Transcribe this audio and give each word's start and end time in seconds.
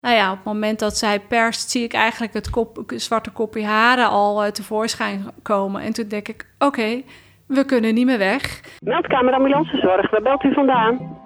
Nou 0.00 0.14
ja, 0.14 0.30
op 0.30 0.36
het 0.36 0.44
moment 0.44 0.78
dat 0.78 0.96
zij 0.96 1.20
perst, 1.20 1.70
zie 1.70 1.82
ik 1.82 1.92
eigenlijk 1.92 2.34
het 2.34 2.50
kop, 2.50 2.82
zwarte 2.86 3.30
kopje 3.30 3.64
haren 3.64 4.08
al 4.08 4.44
uh, 4.44 4.50
tevoorschijn 4.50 5.24
komen. 5.42 5.82
En 5.82 5.92
toen 5.92 6.08
denk 6.08 6.28
ik, 6.28 6.46
oké, 6.58 7.02
we 7.46 7.64
kunnen 7.64 7.94
niet 7.94 8.06
meer 8.06 8.18
weg. 8.18 8.60
Meldkamer 8.78 9.34
ambulancezorg, 9.34 10.10
waar 10.10 10.22
belt 10.22 10.44
u 10.44 10.54
vandaan? 10.54 11.18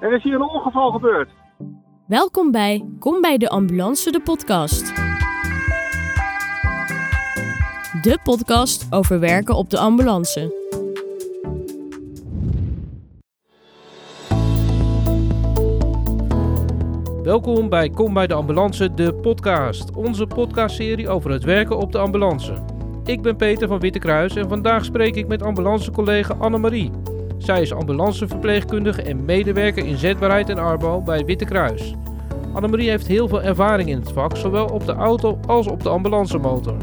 Er 0.00 0.12
is 0.12 0.22
hier 0.22 0.34
een 0.34 0.42
ongeval 0.42 0.90
gebeurd. 0.90 1.30
Welkom 2.06 2.50
bij 2.50 2.84
Kom 2.98 3.20
bij 3.20 3.36
de 3.38 3.48
Ambulance, 3.48 4.10
de 4.10 4.20
podcast. 4.20 4.96
De 8.02 8.18
podcast 8.24 8.86
over 8.90 9.20
werken 9.20 9.54
op 9.54 9.70
de 9.70 9.78
ambulance. 9.78 10.61
Welkom 17.22 17.68
bij 17.68 17.90
Kom 17.90 18.14
bij 18.14 18.26
de 18.26 18.34
Ambulance, 18.34 18.94
de 18.94 19.14
podcast. 19.14 19.96
Onze 19.96 20.26
podcastserie 20.26 21.08
over 21.08 21.30
het 21.30 21.44
werken 21.44 21.78
op 21.78 21.92
de 21.92 21.98
ambulance. 21.98 22.54
Ik 23.04 23.22
ben 23.22 23.36
Peter 23.36 23.68
van 23.68 23.78
Wittekruis 23.78 24.36
en 24.36 24.48
vandaag 24.48 24.84
spreek 24.84 25.14
ik 25.14 25.26
met 25.26 25.42
ambulancecollega 25.42 26.34
Annemarie. 26.38 26.90
Zij 27.38 27.60
is 27.60 27.72
ambulanceverpleegkundige 27.72 29.02
en 29.02 29.24
medewerker 29.24 29.86
inzetbaarheid 29.86 30.48
en 30.48 30.58
arbo 30.58 31.00
bij 31.00 31.24
Witte 31.24 31.44
Kruis. 31.44 31.94
Annemarie 32.52 32.90
heeft 32.90 33.06
heel 33.06 33.28
veel 33.28 33.42
ervaring 33.42 33.88
in 33.88 33.98
het 33.98 34.12
vak, 34.12 34.36
zowel 34.36 34.66
op 34.66 34.86
de 34.86 34.92
auto 34.92 35.38
als 35.46 35.66
op 35.66 35.82
de 35.82 35.88
ambulancemotor. 35.88 36.76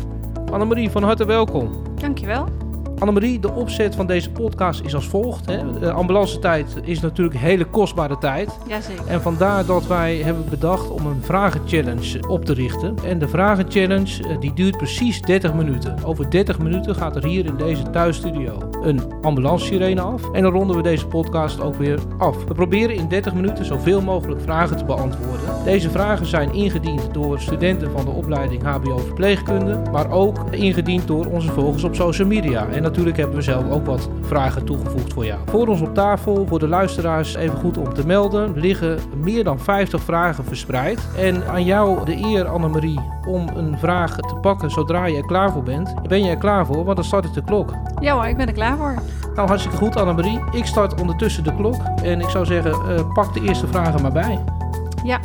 Annemarie, 0.51 0.89
van 0.89 1.03
harte 1.03 1.25
welkom. 1.25 1.69
Dankjewel. 1.95 2.68
Annemarie, 2.99 3.39
de 3.39 3.51
opzet 3.51 3.95
van 3.95 4.07
deze 4.07 4.31
podcast 4.31 4.81
is 4.81 4.95
als 4.95 5.07
volgt. 5.07 5.45
Hè. 5.45 5.79
De 5.79 5.91
ambulance 5.91 6.39
tijd 6.39 6.75
is 6.81 6.99
natuurlijk 6.99 7.37
hele 7.37 7.65
kostbare 7.65 8.17
tijd. 8.17 8.57
Jazeker. 8.67 9.07
En 9.07 9.21
vandaar 9.21 9.65
dat 9.65 9.87
wij 9.87 10.15
hebben 10.15 10.49
bedacht 10.49 10.89
om 10.89 11.05
een 11.05 11.21
vragenchallenge 11.23 12.27
op 12.27 12.45
te 12.45 12.53
richten. 12.53 12.95
En 13.05 13.19
de 13.19 13.27
vragenchallenge 13.27 14.27
eh, 14.27 14.39
die 14.39 14.53
duurt 14.53 14.77
precies 14.77 15.21
30 15.21 15.53
minuten. 15.53 15.95
Over 16.03 16.29
30 16.29 16.59
minuten 16.59 16.95
gaat 16.95 17.15
er 17.15 17.25
hier 17.25 17.45
in 17.45 17.55
deze 17.55 17.89
thuisstudio 17.89 18.69
een 18.81 19.01
ambulance 19.21 19.65
sirene 19.65 20.01
af. 20.01 20.31
En 20.31 20.43
dan 20.43 20.51
ronden 20.51 20.75
we 20.75 20.81
deze 20.81 21.07
podcast 21.07 21.61
ook 21.61 21.75
weer 21.75 21.99
af. 22.17 22.43
We 22.43 22.53
proberen 22.53 22.95
in 22.95 23.07
30 23.07 23.33
minuten 23.33 23.65
zoveel 23.65 24.01
mogelijk 24.01 24.41
vragen 24.41 24.77
te 24.77 24.85
beantwoorden. 24.85 25.63
Deze 25.63 25.89
vragen 25.89 26.25
zijn 26.25 26.53
ingediend 26.53 27.13
door 27.13 27.39
studenten 27.39 27.91
van 27.91 28.05
de 28.05 28.11
opleiding 28.11 28.63
HBO 28.63 28.97
Verpleegkunde. 28.97 29.81
Maar 29.91 30.11
ook 30.11 30.37
ingediend 30.51 31.07
door 31.07 31.25
onze 31.25 31.51
volgers 31.51 31.83
op 31.83 31.95
social 31.95 32.27
media. 32.27 32.67
En 32.67 32.83
natuurlijk 32.89 33.17
hebben 33.17 33.35
we 33.35 33.41
zelf 33.41 33.69
ook 33.71 33.85
wat 33.85 34.09
vragen 34.21 34.65
toegevoegd 34.65 35.13
voor 35.13 35.25
jou. 35.25 35.39
Voor 35.45 35.67
ons 35.67 35.81
op 35.81 35.93
tafel, 35.93 36.45
voor 36.47 36.59
de 36.59 36.67
luisteraars 36.67 37.35
even 37.35 37.57
goed 37.57 37.77
om 37.77 37.93
te 37.93 38.05
melden, 38.05 38.59
liggen 38.59 38.99
meer 39.15 39.43
dan 39.43 39.59
50 39.59 40.01
vragen 40.01 40.43
verspreid. 40.45 41.07
En 41.17 41.47
aan 41.47 41.63
jou 41.63 42.05
de 42.05 42.17
eer, 42.17 42.47
Annemarie, 42.47 42.99
om 43.27 43.47
een 43.55 43.77
vraag 43.77 44.15
te 44.15 44.35
pakken 44.35 44.71
zodra 44.71 45.05
je 45.05 45.17
er 45.17 45.25
klaar 45.25 45.51
voor 45.51 45.63
bent. 45.63 45.93
Ben 46.07 46.23
je 46.23 46.29
er 46.29 46.37
klaar 46.37 46.65
voor? 46.65 46.83
Want 46.83 46.95
dan 46.95 47.05
start 47.05 47.25
ik 47.25 47.33
de 47.33 47.43
klok. 47.43 47.73
Ja 47.99 48.13
hoor, 48.13 48.25
ik 48.25 48.37
ben 48.37 48.47
er 48.47 48.53
klaar 48.53 48.77
voor. 48.77 48.93
Nou, 49.35 49.47
hartstikke 49.47 49.77
goed, 49.77 49.95
Annemarie. 49.95 50.39
Ik 50.51 50.65
start 50.65 51.01
ondertussen 51.01 51.43
de 51.43 51.55
klok. 51.55 51.81
En 52.03 52.19
ik 52.19 52.29
zou 52.29 52.45
zeggen, 52.45 52.71
uh, 52.71 53.13
pak 53.13 53.33
de 53.33 53.41
eerste 53.41 53.67
vragen 53.67 54.01
maar 54.01 54.11
bij. 54.11 54.39
Ja, 55.03 55.19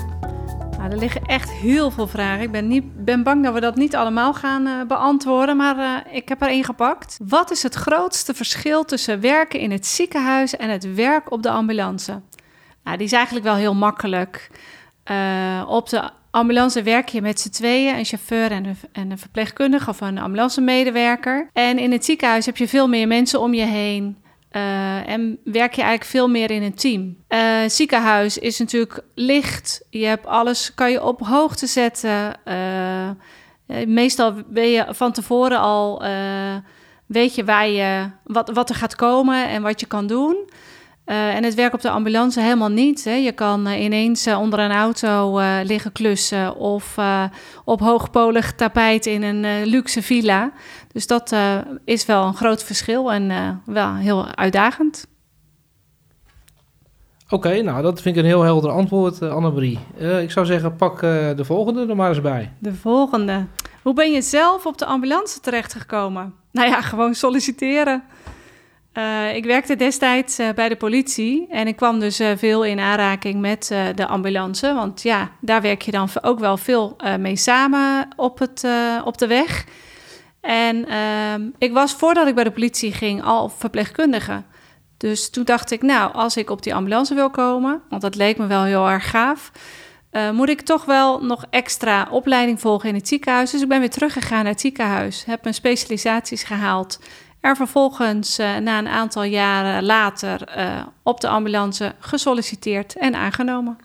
nou, 0.85 0.97
er 0.97 1.03
liggen 1.03 1.23
echt 1.27 1.51
heel 1.53 1.91
veel 1.91 2.07
vragen. 2.07 2.43
Ik 2.43 2.51
ben, 2.51 2.69
niet, 2.69 3.05
ben 3.05 3.23
bang 3.23 3.45
dat 3.45 3.55
we 3.55 3.61
dat 3.61 3.77
niet 3.77 3.97
allemaal 3.97 4.35
gaan 4.35 4.67
uh, 4.67 4.83
beantwoorden, 4.89 5.57
maar 5.57 5.77
uh, 5.77 6.15
ik 6.15 6.29
heb 6.29 6.43
er 6.43 6.49
één 6.49 6.65
gepakt. 6.65 7.19
Wat 7.23 7.51
is 7.51 7.63
het 7.63 7.75
grootste 7.75 8.35
verschil 8.35 8.85
tussen 8.85 9.21
werken 9.21 9.61
in 9.61 9.71
het 9.71 9.87
ziekenhuis 9.87 10.57
en 10.57 10.71
het 10.71 10.95
werk 10.95 11.31
op 11.31 11.43
de 11.43 11.51
ambulance? 11.51 12.21
Nou, 12.85 12.97
die 12.97 13.07
is 13.07 13.13
eigenlijk 13.13 13.45
wel 13.45 13.55
heel 13.55 13.75
makkelijk. 13.75 14.51
Uh, 15.11 15.65
op 15.69 15.89
de 15.89 16.11
ambulance 16.31 16.83
werk 16.83 17.09
je 17.09 17.23
met 17.23 17.41
z'n 17.41 17.51
tweeën, 17.51 17.97
een 17.97 18.05
chauffeur 18.05 18.51
en 18.51 18.65
een, 18.65 18.77
en 18.93 19.11
een 19.11 19.19
verpleegkundige 19.19 19.91
of 19.91 20.01
een 20.01 20.19
ambulancemedewerker. 20.19 21.48
En 21.53 21.79
in 21.79 21.93
het 21.93 22.05
ziekenhuis 22.05 22.47
heb 22.47 22.57
je 22.57 22.69
veel 22.69 22.89
meer 22.89 23.07
mensen 23.07 23.41
om 23.41 23.55
je 23.55 23.65
heen. 23.65 24.23
Uh, 24.57 25.09
en 25.09 25.39
werk 25.45 25.75
je 25.75 25.83
eigenlijk 25.83 26.11
veel 26.11 26.29
meer 26.29 26.51
in 26.51 26.63
een 26.63 26.75
team. 26.75 27.17
Uh, 27.29 27.69
ziekenhuis 27.69 28.39
is 28.39 28.59
natuurlijk 28.59 29.01
licht. 29.15 29.87
Je 29.91 30.07
hebt 30.07 30.27
alles, 30.27 30.75
kan 30.75 30.91
je 30.91 31.05
op 31.05 31.20
hoogte 31.20 31.67
zetten. 31.67 32.33
Uh, 32.45 33.11
meestal 33.87 34.35
ben 34.47 34.69
je 34.69 34.87
van 34.89 35.13
tevoren 35.13 35.59
al, 35.59 36.03
weet 37.07 37.35
je 37.35 37.45
waar 37.45 37.69
je, 37.69 38.11
wat, 38.25 38.51
wat 38.51 38.69
er 38.69 38.75
gaat 38.75 38.97
komen 38.97 39.48
en 39.48 39.63
wat 39.63 39.81
je 39.81 39.87
kan 39.87 40.07
doen. 40.07 40.37
Uh, 41.07 41.35
en 41.35 41.45
het 41.45 41.55
werk 41.55 41.75
op 41.75 41.81
de 41.81 41.91
ambulance 41.91 42.41
helemaal 42.41 42.69
niet. 42.69 43.05
Hè. 43.05 43.15
Je 43.15 43.33
kan 43.33 43.69
uh, 43.69 43.83
ineens 43.83 44.27
uh, 44.27 44.41
onder 44.41 44.59
een 44.59 44.73
auto 44.73 45.41
liggen 45.63 45.92
klussen 45.92 46.57
of 46.57 46.98
op 47.65 47.81
hoogpolig 47.81 48.53
tapijt 48.53 49.07
in 49.07 49.23
een 49.23 49.67
luxe 49.67 50.03
villa. 50.03 50.53
Dus 50.93 51.07
dat 51.07 51.37
is 51.85 52.07
wel 52.07 52.25
een 52.25 52.35
groot 52.35 52.63
verschil 52.63 53.13
en 53.13 53.63
wel 53.67 53.95
heel 53.95 54.35
uitdagend. 54.35 55.07
Oké, 57.25 57.35
okay, 57.35 57.61
nou 57.61 57.83
dat 57.83 58.03
vind 58.03 58.17
ik 58.17 58.23
een 58.23 58.29
heel 58.29 58.43
helder 58.43 58.70
antwoord, 58.70 59.23
Annemarie. 59.23 59.79
ik 60.23 60.31
zou 60.31 60.47
zeggen, 60.47 60.77
pak 60.77 61.01
de 61.01 61.45
volgende 61.45 61.87
er 61.87 61.97
maar 61.97 62.09
eens 62.09 62.20
bij. 62.20 62.53
De 62.59 62.75
volgende. 62.75 63.47
Hoe 63.83 63.95
ben 63.95 64.13
je 64.13 64.23
zelf 64.23 64.67
op 64.67 64.79
de 64.79 64.87
ambulance 64.87 65.41
terechtgekomen? 65.41 66.35
Nou 66.53 66.69
ja, 66.69 66.81
gewoon 66.81 67.14
solliciteren. 67.14 68.03
Uh, 68.95 69.35
ik 69.35 69.45
werkte 69.45 69.77
destijds 69.77 70.41
uh, 70.41 70.49
bij 70.55 70.69
de 70.69 70.77
politie 70.77 71.47
en 71.51 71.67
ik 71.67 71.77
kwam 71.77 72.01
dus 72.01 72.21
uh, 72.21 72.31
veel 72.37 72.65
in 72.65 72.79
aanraking 72.79 73.41
met 73.41 73.75
de 73.95 74.07
ambulance. 74.07 74.75
Want 74.75 75.03
ja, 75.03 75.31
daar 75.41 75.63
werk 75.63 75.83
je 75.83 75.91
dan 75.91 76.09
ook 76.21 76.39
wel 76.39 76.57
veel 76.57 76.97
mee 77.19 77.37
samen 77.37 78.09
op, 78.17 78.39
het, 78.39 78.67
op 79.05 79.19
de 79.19 79.27
weg. 79.27 79.65
En 80.41 80.89
ehm, 80.89 81.43
ik 81.59 81.73
was 81.73 81.93
voordat 81.93 82.27
ik 82.27 82.35
bij 82.35 82.45
de 82.45 82.51
politie 82.51 82.93
ging 82.93 83.23
al 83.23 83.49
verpleegkundige. 83.49 84.43
Dus 84.97 85.31
toen 85.31 85.45
dacht 85.45 85.71
ik, 85.71 85.83
nou, 85.83 86.13
als 86.13 86.37
ik 86.37 86.51
op 86.51 86.63
die 86.63 86.75
ambulance 86.75 87.15
wil 87.15 87.31
komen, 87.31 87.83
want 87.89 88.03
dat 88.03 88.15
leek 88.15 88.39
me 88.39 88.47
wel 88.47 88.63
heel 88.63 88.89
erg 88.89 89.11
gaaf, 89.11 89.51
moet 90.33 90.49
ik 90.49 90.61
toch 90.61 90.85
wel 90.85 91.25
nog 91.25 91.45
extra 91.51 92.09
opleiding 92.11 92.61
volgen 92.61 92.89
in 92.89 92.95
het 92.95 93.09
ziekenhuis. 93.09 93.51
Dus 93.51 93.63
ik 93.63 93.69
ben 93.69 93.81
weer 93.81 93.91
teruggegaan 93.91 94.43
naar 94.43 94.53
het 94.53 94.61
ziekenhuis, 94.61 95.25
heb 95.25 95.43
mijn 95.43 95.55
specialisaties 95.55 96.43
gehaald 96.43 96.99
er 97.45 97.57
vervolgens 97.57 98.39
uh, 98.39 98.57
na 98.57 98.79
een 98.79 98.89
aantal 98.89 99.25
jaren 99.25 99.85
later 99.85 100.41
uh, 100.59 100.81
op 101.03 101.21
de 101.21 101.29
ambulance 101.29 101.93
gesolliciteerd 101.99 102.97
en 102.97 103.15
aangenomen. 103.15 103.79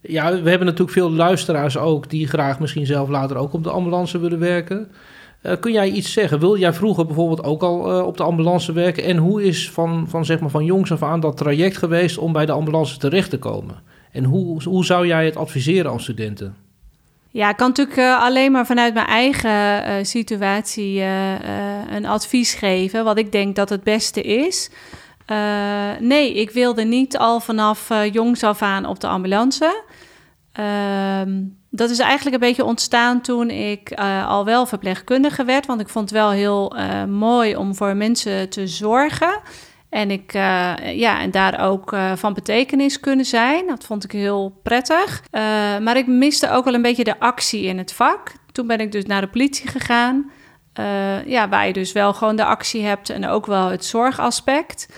Ja, 0.00 0.42
we 0.42 0.48
hebben 0.48 0.66
natuurlijk 0.66 0.92
veel 0.92 1.10
luisteraars 1.10 1.76
ook 1.76 2.10
die 2.10 2.28
graag 2.28 2.60
misschien 2.60 2.86
zelf 2.86 3.08
later 3.08 3.36
ook 3.36 3.52
op 3.52 3.64
de 3.64 3.70
ambulance 3.70 4.18
willen 4.18 4.38
werken. 4.38 4.90
Uh, 5.42 5.52
kun 5.60 5.72
jij 5.72 5.90
iets 5.90 6.12
zeggen? 6.12 6.38
Wil 6.38 6.58
jij 6.58 6.72
vroeger 6.72 7.06
bijvoorbeeld 7.06 7.44
ook 7.44 7.62
al 7.62 8.04
op 8.04 8.16
de 8.16 8.22
ambulance 8.22 8.72
werken? 8.72 9.04
En 9.04 9.16
hoe 9.16 9.44
is 9.44 9.70
van, 9.70 10.04
van, 10.08 10.24
zeg 10.24 10.40
maar 10.40 10.50
van 10.50 10.64
jongs 10.64 10.92
af 10.92 11.02
aan 11.02 11.20
dat 11.20 11.36
traject 11.36 11.76
geweest 11.76 12.18
om 12.18 12.32
bij 12.32 12.46
de 12.46 12.52
ambulance 12.52 12.98
terecht 12.98 13.30
te 13.30 13.38
komen? 13.38 13.74
En 14.12 14.24
hoe, 14.24 14.62
hoe 14.62 14.84
zou 14.84 15.06
jij 15.06 15.24
het 15.24 15.36
adviseren 15.36 15.90
aan 15.90 16.00
studenten? 16.00 16.54
Ja, 17.32 17.48
ik 17.48 17.56
kan 17.56 17.68
natuurlijk 17.68 17.98
uh, 17.98 18.22
alleen 18.22 18.52
maar 18.52 18.66
vanuit 18.66 18.94
mijn 18.94 19.06
eigen 19.06 19.88
uh, 19.88 20.04
situatie 20.04 20.98
uh, 20.98 21.32
een 21.90 22.06
advies 22.06 22.54
geven, 22.54 23.04
wat 23.04 23.18
ik 23.18 23.32
denk 23.32 23.56
dat 23.56 23.68
het 23.68 23.82
beste 23.82 24.22
is. 24.22 24.70
nee, 25.98 26.34
ik 26.34 26.50
wilde 26.50 26.84
niet 26.84 27.18
al 27.18 27.40
vanaf 27.40 27.88
jongs 28.12 28.42
af 28.42 28.62
aan 28.62 28.86
op 28.86 29.00
de 29.00 29.06
ambulance. 29.06 29.82
Ehm, 30.52 31.42
dat 31.70 31.90
is 31.90 31.98
eigenlijk 31.98 32.34
een 32.34 32.48
beetje 32.48 32.64
ontstaan 32.64 33.20
toen 33.20 33.50
ik 33.50 33.92
al 34.26 34.44
wel 34.44 34.66
verpleegkundige 34.66 35.44
werd, 35.44 35.66
want 35.66 35.80
ik 35.80 35.88
vond 35.88 36.10
het 36.10 36.18
wel 36.18 36.30
heel 36.30 36.74
mooi 37.08 37.56
om 37.56 37.74
voor 37.74 37.96
mensen 37.96 38.48
te 38.48 38.66
zorgen. 38.66 39.40
En, 39.90 40.10
ik, 40.10 40.34
uh, 40.34 40.74
ja, 40.94 41.20
en 41.20 41.30
daar 41.30 41.60
ook 41.60 41.92
uh, 41.92 42.12
van 42.16 42.34
betekenis 42.34 43.00
kunnen 43.00 43.24
zijn. 43.24 43.66
Dat 43.66 43.84
vond 43.84 44.04
ik 44.04 44.12
heel 44.12 44.60
prettig. 44.62 45.22
Uh, 45.32 45.40
maar 45.78 45.96
ik 45.96 46.06
miste 46.06 46.50
ook 46.50 46.64
wel 46.64 46.74
een 46.74 46.82
beetje 46.82 47.04
de 47.04 47.20
actie 47.20 47.62
in 47.62 47.78
het 47.78 47.92
vak. 47.92 48.32
Toen 48.52 48.66
ben 48.66 48.78
ik 48.78 48.92
dus 48.92 49.04
naar 49.04 49.20
de 49.20 49.28
politie 49.28 49.68
gegaan. 49.68 50.30
ja, 51.26 51.48
waar 51.48 51.66
je 51.66 51.72
dus 51.72 51.92
wel 51.92 52.12
gewoon 52.12 52.36
de 52.36 52.44
actie 52.44 52.82
hebt 52.82 53.10
en 53.10 53.26
ook 53.26 53.46
wel 53.46 53.66
het 53.68 53.84
zorgaspect. 53.84 54.88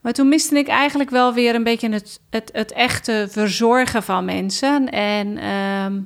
Maar 0.00 0.12
toen 0.12 0.28
miste 0.28 0.58
ik 0.58 0.68
eigenlijk 0.68 1.10
wel 1.10 1.34
weer 1.34 1.54
een 1.54 1.64
beetje 1.64 1.92
het, 1.92 2.20
het, 2.30 2.50
het 2.52 2.72
echte 2.72 3.26
verzorgen 3.30 4.02
van 4.02 4.24
mensen. 4.24 4.90
En, 4.90 5.38
ehm, 5.38 6.00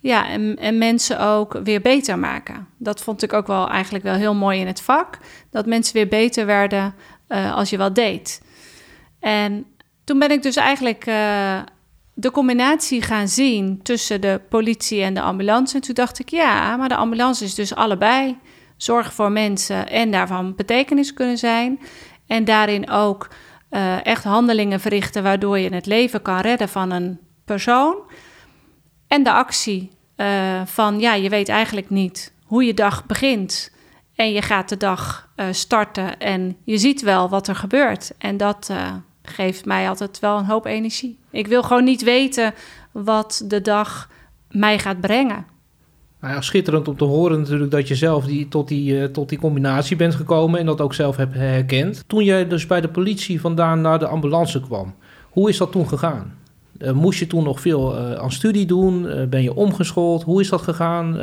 ja, 0.00 0.28
en, 0.28 0.56
en 0.56 0.78
mensen 0.78 1.20
ook 1.20 1.60
weer 1.64 1.80
beter 1.80 2.18
maken. 2.18 2.68
Dat 2.78 3.02
vond 3.02 3.22
ik 3.22 3.32
ook 3.32 3.46
wel 3.46 3.68
eigenlijk 3.68 4.04
wel 4.04 4.14
heel 4.14 4.34
mooi 4.34 4.60
in 4.60 4.66
het 4.66 4.82
vak. 4.82 5.18
Dat 5.50 5.66
mensen 5.66 5.94
weer 5.94 6.08
beter 6.08 6.46
werden 6.46 6.94
uh, 7.32 7.54
als 7.54 7.70
je 7.70 7.76
wat 7.76 7.94
deed. 7.94 8.42
En 9.20 9.66
toen 10.04 10.18
ben 10.18 10.30
ik 10.30 10.42
dus 10.42 10.56
eigenlijk 10.56 11.06
uh, 11.06 11.60
de 12.14 12.30
combinatie 12.30 13.02
gaan 13.02 13.28
zien 13.28 13.82
tussen 13.82 14.20
de 14.20 14.40
politie 14.48 15.02
en 15.02 15.14
de 15.14 15.20
ambulance. 15.20 15.74
En 15.74 15.80
toen 15.80 15.94
dacht 15.94 16.18
ik, 16.18 16.28
ja, 16.28 16.76
maar 16.76 16.88
de 16.88 16.96
ambulance 16.96 17.44
is 17.44 17.54
dus 17.54 17.74
allebei. 17.74 18.38
Zorg 18.76 19.12
voor 19.12 19.32
mensen 19.32 19.88
en 19.88 20.10
daarvan 20.10 20.54
betekenis 20.54 21.14
kunnen 21.14 21.38
zijn. 21.38 21.80
En 22.26 22.44
daarin 22.44 22.90
ook 22.90 23.28
uh, 23.70 24.06
echt 24.06 24.24
handelingen 24.24 24.80
verrichten 24.80 25.22
waardoor 25.22 25.58
je 25.58 25.74
het 25.74 25.86
leven 25.86 26.22
kan 26.22 26.40
redden 26.40 26.68
van 26.68 26.90
een 26.90 27.18
persoon. 27.44 27.96
En 29.06 29.22
de 29.22 29.32
actie 29.32 29.90
van, 30.64 31.00
ja, 31.00 31.14
je 31.14 31.28
weet 31.28 31.48
eigenlijk 31.48 31.90
niet 31.90 32.32
hoe 32.44 32.64
je 32.64 32.74
dag 32.74 33.06
begint. 33.06 33.72
En 34.14 34.32
je 34.32 34.42
gaat 34.42 34.68
de 34.68 34.76
dag 34.76 35.28
uh, 35.42 35.52
starten 35.52 36.18
en 36.18 36.56
je 36.64 36.78
ziet 36.78 37.02
wel 37.02 37.28
wat 37.28 37.48
er 37.48 37.54
gebeurt. 37.54 38.12
En 38.18 38.36
dat 38.36 38.68
uh, 38.70 38.92
geeft 39.22 39.64
mij 39.64 39.88
altijd 39.88 40.18
wel 40.18 40.38
een 40.38 40.44
hoop 40.44 40.66
energie. 40.66 41.18
Ik 41.30 41.46
wil 41.46 41.62
gewoon 41.62 41.84
niet 41.84 42.02
weten 42.02 42.54
wat 42.92 43.44
de 43.46 43.60
dag 43.60 44.10
mij 44.50 44.78
gaat 44.78 45.00
brengen. 45.00 45.46
Nou 46.20 46.42
schitterend 46.42 46.88
om 46.88 46.96
te 46.96 47.04
horen 47.04 47.40
natuurlijk 47.40 47.70
dat 47.70 47.88
je 47.88 47.94
zelf 47.94 48.24
die, 48.24 48.48
tot, 48.48 48.68
die, 48.68 48.92
uh, 48.92 49.04
tot 49.04 49.28
die 49.28 49.38
combinatie 49.38 49.96
bent 49.96 50.14
gekomen 50.14 50.60
en 50.60 50.66
dat 50.66 50.80
ook 50.80 50.94
zelf 50.94 51.16
hebt 51.16 51.34
herkend. 51.34 52.04
Toen 52.06 52.24
jij 52.24 52.48
dus 52.48 52.66
bij 52.66 52.80
de 52.80 52.88
politie 52.88 53.40
vandaan 53.40 53.80
naar 53.80 53.98
de 53.98 54.06
ambulance 54.06 54.60
kwam, 54.60 54.94
hoe 55.30 55.48
is 55.48 55.56
dat 55.56 55.72
toen 55.72 55.88
gegaan? 55.88 56.40
Moest 56.92 57.18
je 57.18 57.26
toen 57.26 57.44
nog 57.44 57.60
veel 57.60 57.96
aan 57.96 58.32
studie 58.32 58.66
doen? 58.66 59.26
ben 59.30 59.42
je 59.42 59.54
omgeschoold? 59.54 60.22
Hoe 60.22 60.40
is 60.40 60.48
dat 60.48 60.62
gegaan 60.62 61.16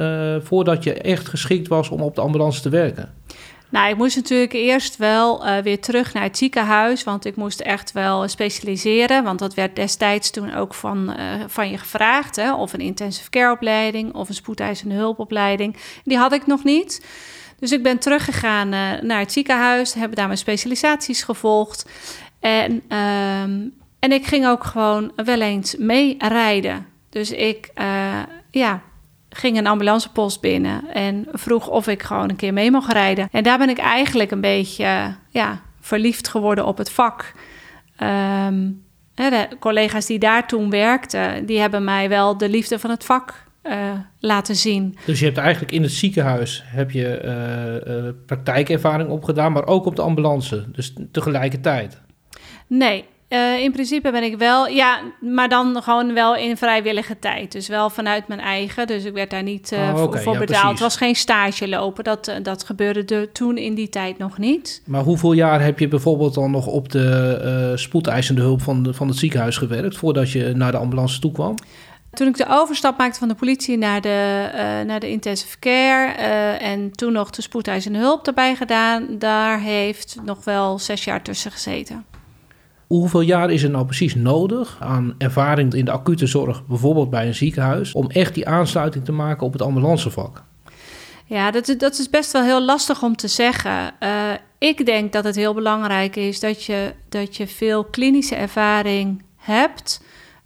voordat 0.44 0.84
je 0.84 0.94
echt 0.94 1.28
geschikt 1.28 1.68
was 1.68 1.90
om 1.90 2.02
op 2.02 2.16
de 2.16 2.22
ambulance 2.22 2.62
te 2.62 2.70
werken? 2.70 3.10
Nou, 3.70 3.90
ik 3.90 3.98
moest 3.98 4.16
natuurlijk 4.16 4.54
eerst 4.54 4.98
wel 4.98 5.46
uh, 5.48 5.58
weer 5.58 5.80
terug 5.80 6.14
naar 6.14 6.24
het 6.24 6.38
ziekenhuis, 6.38 7.04
want 7.04 7.26
ik 7.26 7.36
moest 7.36 7.60
echt 7.60 7.92
wel 7.92 8.28
specialiseren. 8.28 9.24
Want 9.24 9.40
dat 9.40 9.54
werd 9.54 9.76
destijds 9.76 10.30
toen 10.30 10.54
ook 10.54 10.74
van, 10.74 11.16
uh, 11.18 11.44
van 11.48 11.70
je 11.70 11.78
gevraagd, 11.78 12.36
hè, 12.36 12.54
of 12.54 12.74
een 12.74 12.80
intensive 12.80 13.30
care 13.30 13.52
opleiding 13.52 14.14
of 14.14 14.30
een 14.30 14.36
spoedeisende 14.36 14.96
hulpopleiding. 14.96 15.78
Die 16.04 16.18
had 16.18 16.34
ik 16.34 16.48
nog 16.48 16.64
niet. 16.64 17.06
Dus 17.60 17.72
ik 17.72 17.84
ben 17.84 18.00
teruggegaan 18.00 18.74
uh, 18.74 19.02
naar 19.02 19.20
het 19.20 19.32
ziekenhuis, 19.32 19.94
heb 19.94 20.16
daar 20.16 20.26
mijn 20.26 20.38
specialisaties 20.38 21.24
gevolgd. 21.24 21.86
En, 22.40 22.72
um, 22.72 23.74
en 24.00 24.12
ik 24.12 24.26
ging 24.26 24.48
ook 24.48 24.64
gewoon 24.64 25.12
wel 25.16 25.42
eens 25.42 25.76
mee 25.78 26.16
rijden. 26.18 26.86
Dus 27.10 27.32
ik, 27.32 27.70
ja, 28.52 28.82
ging 29.30 29.58
een 29.58 29.68
ambulancepost 29.68 30.42
binnen 30.42 30.94
en 30.94 31.28
vroeg 31.32 31.68
of 31.68 31.88
ik 31.88 32.04
gewoon 32.04 32.30
een 32.30 32.36
keer 32.36 32.54
mee 32.54 32.72
mocht 32.72 32.92
rijden. 32.92 33.28
En 33.32 33.44
daar 33.44 33.58
ben 33.58 33.70
ik 33.70 33.78
eigenlijk 33.78 34.32
een 34.32 34.42
beetje 34.42 35.16
ja, 35.30 35.62
verliefd 35.80 36.28
geworden 36.28 36.66
op 36.66 36.78
het 36.78 36.92
vak. 36.92 37.34
Um, 38.04 38.88
de 39.14 39.48
collega's 39.60 40.06
die 40.06 40.20
daar 40.20 40.48
toen 40.48 40.70
werkten, 40.70 41.46
die 41.46 41.60
hebben 41.60 41.84
mij 41.84 42.10
wel 42.10 42.38
de 42.38 42.50
liefde 42.50 42.80
van 42.80 42.90
het 42.90 43.06
vak 43.06 43.48
uh, 43.64 43.74
laten 44.20 44.56
zien. 44.56 44.98
Dus 45.06 45.20
je 45.20 45.26
hebt 45.26 45.38
eigenlijk 45.38 45.72
in 45.72 45.82
het 45.82 45.92
ziekenhuis 45.92 46.64
heb 46.66 46.92
je 46.92 47.22
uh, 47.24 47.96
uh, 47.96 48.12
praktijkervaring 48.26 49.10
opgedaan, 49.10 49.52
maar 49.52 49.66
ook 49.66 49.86
op 49.86 49.96
de 49.96 50.02
ambulance, 50.02 50.72
dus 50.72 50.94
tegelijkertijd? 51.12 52.02
Nee, 52.68 53.06
uh, 53.30 53.60
in 53.60 53.72
principe 53.72 54.12
ben 54.12 54.24
ik 54.24 54.38
wel, 54.38 54.68
ja, 54.68 55.00
maar 55.20 55.50
dan 55.50 55.84
gewoon 55.84 56.14
wel 56.14 56.36
in 56.36 56.58
vrijwillige 56.58 57.20
tijd. 57.20 57.52
Dus 57.52 57.68
wel 57.68 57.90
vanuit 57.90 58.28
mijn 58.28 58.40
eigen. 58.40 58.88
Dus 58.88 59.04
ik 59.04 59.14
werd 59.14 59.30
daar 59.30 59.44
niet 59.44 59.72
uh, 59.72 59.94
oh, 59.96 60.02
okay. 60.02 60.22
voor 60.22 60.34
ja, 60.34 60.40
betaald. 60.40 60.72
Het 60.72 60.80
was 60.80 60.98
geen 60.98 61.16
stage 61.16 61.68
lopen. 61.68 62.04
Dat, 62.04 62.28
uh, 62.28 62.36
dat 62.42 62.64
gebeurde 62.64 63.16
er 63.16 63.32
toen 63.32 63.58
in 63.58 63.74
die 63.74 63.90
tijd 63.90 64.18
nog 64.18 64.38
niet. 64.38 64.82
Maar 64.86 65.04
hoeveel 65.04 65.34
jaar 65.34 65.62
heb 65.62 65.80
je 65.80 65.88
bijvoorbeeld 65.88 66.34
dan 66.34 66.52
nog 66.52 66.68
op 66.68 66.92
de 66.92 67.72
spoedeisende 67.76 68.42
hulp 68.42 68.62
van, 68.62 68.84
de, 68.84 68.94
van 68.94 69.08
het 69.08 69.18
ziekenhuis 69.18 69.58
gewerkt 69.58 69.98
voordat 69.98 70.32
je 70.32 70.52
naar 70.56 70.72
de 70.72 70.78
ambulance 70.78 71.20
toe 71.20 71.32
kwam? 71.32 71.56
Toen 72.14 72.28
ik 72.28 72.38
de 72.38 72.46
overstap 72.50 72.98
maakte 72.98 73.20
van 73.20 73.28
de 73.28 73.36
politie 73.36 73.78
naar 73.78 74.02
de, 74.02 74.50
uh, 74.54 74.60
naar 74.88 75.00
de 75.00 75.10
intensive 75.10 75.60
care 75.60 76.16
uh, 76.18 76.62
en 76.62 76.92
toen 76.92 77.14
nog 77.14 77.30
de 77.30 77.42
spoedeisende 77.42 78.00
hulp 78.00 78.28
erbij 78.28 78.56
gedaan, 78.56 79.06
daar 79.18 79.60
heeft 79.60 80.18
nog 80.24 80.44
wel 80.44 80.80
zes 80.80 81.04
jaar 81.04 81.22
tussen 81.22 81.52
gezeten. 81.52 82.06
Hoeveel 82.90 83.22
jaar 83.22 83.52
is 83.52 83.64
er 83.64 83.70
nou 83.70 83.86
precies 83.86 84.16
nodig 84.16 84.78
aan 84.80 85.16
ervaring 85.18 85.74
in 85.74 85.86
de 85.86 85.92
acute 85.92 86.28
zorg, 86.28 86.66
bijvoorbeeld 86.66 87.10
bij 87.10 87.28
een 87.28 87.36
ziekenhuis, 87.36 87.94
om 87.94 88.10
echt 88.10 88.34
die 88.34 88.48
aansluiting 88.48 89.06
te 89.06 89.12
maken 89.12 89.46
op 89.46 89.54
het 89.54 89.62
ambulancevak? 89.62 90.44
Ja, 91.26 91.52
dat, 91.52 91.76
dat 91.78 92.00
is 92.00 92.10
best 92.10 92.32
wel 92.32 92.44
heel 92.44 92.62
lastig 92.62 93.04
om 93.04 93.16
te 93.16 93.28
zeggen. 93.28 93.94
Uh, 94.00 94.32
ik 94.58 94.86
denk 94.86 95.14
dat 95.14 95.24
het 95.24 95.36
heel 95.36 95.54
belangrijk 95.54 96.16
is 96.16 96.40
dat 96.40 96.64
je, 96.64 96.94
dat 97.10 97.38
je 97.38 97.48
veel 97.48 97.84
klinische 97.84 98.36
ervaring 98.36 99.24
hebt, 99.36 100.02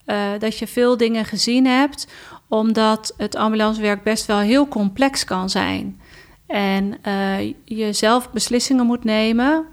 uh, 0.06 0.26
dat 0.40 0.58
je 0.58 0.68
veel 0.68 0.98
dingen 0.98 1.26
gezien 1.26 1.66
hebt, 1.66 2.08
omdat 2.48 3.14
het 3.18 3.36
ambulancewerk 3.36 4.04
best 4.04 4.26
wel 4.26 4.40
heel 4.40 4.68
complex 4.68 5.24
kan 5.24 5.50
zijn. 5.50 6.02
En 6.48 6.98
uh, 7.08 7.54
je 7.66 7.94
zelf 7.94 8.32
beslissingen 8.32 8.86
moet 8.86 9.04
nemen 9.04 9.66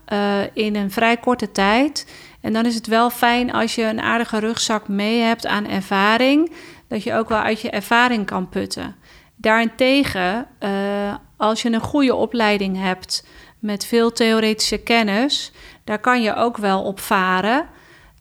in 0.53 0.77
een 0.77 0.91
vrij 0.91 1.17
korte 1.17 1.53
tijd. 1.53 2.07
En 2.41 2.53
dan 2.53 2.67
is 2.67 2.75
het 2.75 2.87
wel 2.87 3.11
fijn 3.11 3.53
als 3.53 3.75
je 3.75 3.83
een 3.83 4.01
aardige 4.01 4.39
rugzak 4.39 4.89
mee 4.89 5.21
hebt 5.21 5.47
aan 5.47 5.67
ervaring, 5.67 6.53
dat 6.89 7.03
je 7.03 7.15
ook 7.15 7.29
wel 7.29 7.39
uit 7.39 7.61
je 7.61 7.71
ervaring 7.71 8.27
kan 8.27 8.49
putten. 8.49 8.97
Daarentegen, 9.37 10.47
uh, 10.61 11.15
als 11.37 11.63
je 11.63 11.73
een 11.73 11.81
goede 11.81 12.15
opleiding 12.15 12.81
hebt 12.81 13.27
met 13.59 13.87
veel 13.87 14.13
theoretische 14.13 14.79
kennis, 14.79 15.53
daar 15.85 15.99
kan 15.99 16.23
je 16.23 16.35
ook 16.35 16.57
wel 16.57 16.83
op 16.83 17.01
varen. 17.01 17.67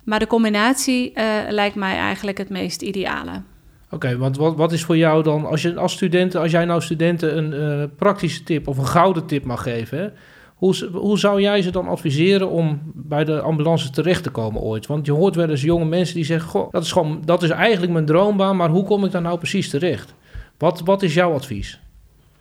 Maar 0.03 0.19
de 0.19 0.27
combinatie 0.27 1.11
uh, 1.15 1.23
lijkt 1.49 1.75
mij 1.75 1.97
eigenlijk 1.97 2.37
het 2.37 2.49
meest 2.49 2.81
ideale. 2.81 3.31
Oké, 3.31 3.95
okay, 3.95 4.17
want 4.17 4.37
wat, 4.37 4.55
wat 4.55 4.71
is 4.71 4.83
voor 4.83 4.97
jou 4.97 5.23
dan, 5.23 5.45
als, 5.45 5.61
je, 5.61 5.75
als 5.75 5.93
studenten, 5.93 6.41
als 6.41 6.51
jij 6.51 6.65
nou 6.65 6.81
studenten 6.81 7.37
een 7.37 7.79
uh, 7.79 7.85
praktische 7.97 8.43
tip 8.43 8.67
of 8.67 8.77
een 8.77 8.85
gouden 8.85 9.25
tip 9.25 9.43
mag 9.43 9.63
geven? 9.63 10.13
Hoe, 10.59 11.17
zou 11.19 11.41
jij 11.41 11.61
ze 11.61 11.71
dan 11.71 11.87
adviseren 11.87 12.49
om 12.49 12.81
bij 12.93 13.23
de 13.23 13.41
ambulance 13.41 13.89
terecht 13.89 14.23
te 14.23 14.29
komen 14.29 14.61
ooit? 14.61 14.87
Want 14.87 15.05
je 15.05 15.11
hoort 15.11 15.35
wel 15.35 15.49
eens 15.49 15.61
jonge 15.61 15.85
mensen 15.85 16.15
die 16.15 16.25
zeggen: 16.25 16.49
Goh, 16.49 16.71
dat 16.71 16.83
is, 16.83 16.91
gewoon, 16.91 17.21
dat 17.25 17.43
is 17.43 17.49
eigenlijk 17.49 17.91
mijn 17.91 18.05
droombaan, 18.05 18.55
maar 18.55 18.69
hoe 18.69 18.83
kom 18.83 19.05
ik 19.05 19.11
daar 19.11 19.21
nou 19.21 19.37
precies 19.37 19.69
terecht? 19.69 20.13
Wat, 20.57 20.81
wat 20.85 21.01
is 21.01 21.13
jouw 21.13 21.33
advies? 21.33 21.79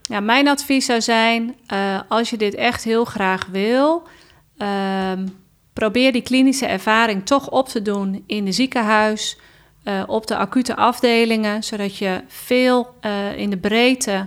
Ja, 0.02 0.20
mijn 0.20 0.48
advies 0.48 0.86
zou 0.86 1.00
zijn: 1.00 1.54
uh, 1.72 2.00
als 2.08 2.30
je 2.30 2.36
dit 2.36 2.54
echt 2.54 2.84
heel 2.84 3.04
graag 3.04 3.46
wil, 3.46 4.02
uh, 4.58 5.12
probeer 5.72 6.12
die 6.12 6.22
klinische 6.22 6.66
ervaring 6.66 7.26
toch 7.26 7.50
op 7.50 7.68
te 7.68 7.82
doen 7.82 8.24
in 8.26 8.44
de 8.44 8.52
ziekenhuis, 8.52 9.38
uh, 9.84 10.02
op 10.06 10.26
de 10.26 10.36
acute 10.36 10.76
afdelingen, 10.76 11.62
zodat 11.62 11.96
je 11.96 12.20
veel 12.26 12.94
uh, 13.06 13.38
in 13.38 13.50
de 13.50 13.58
breedte 13.58 14.26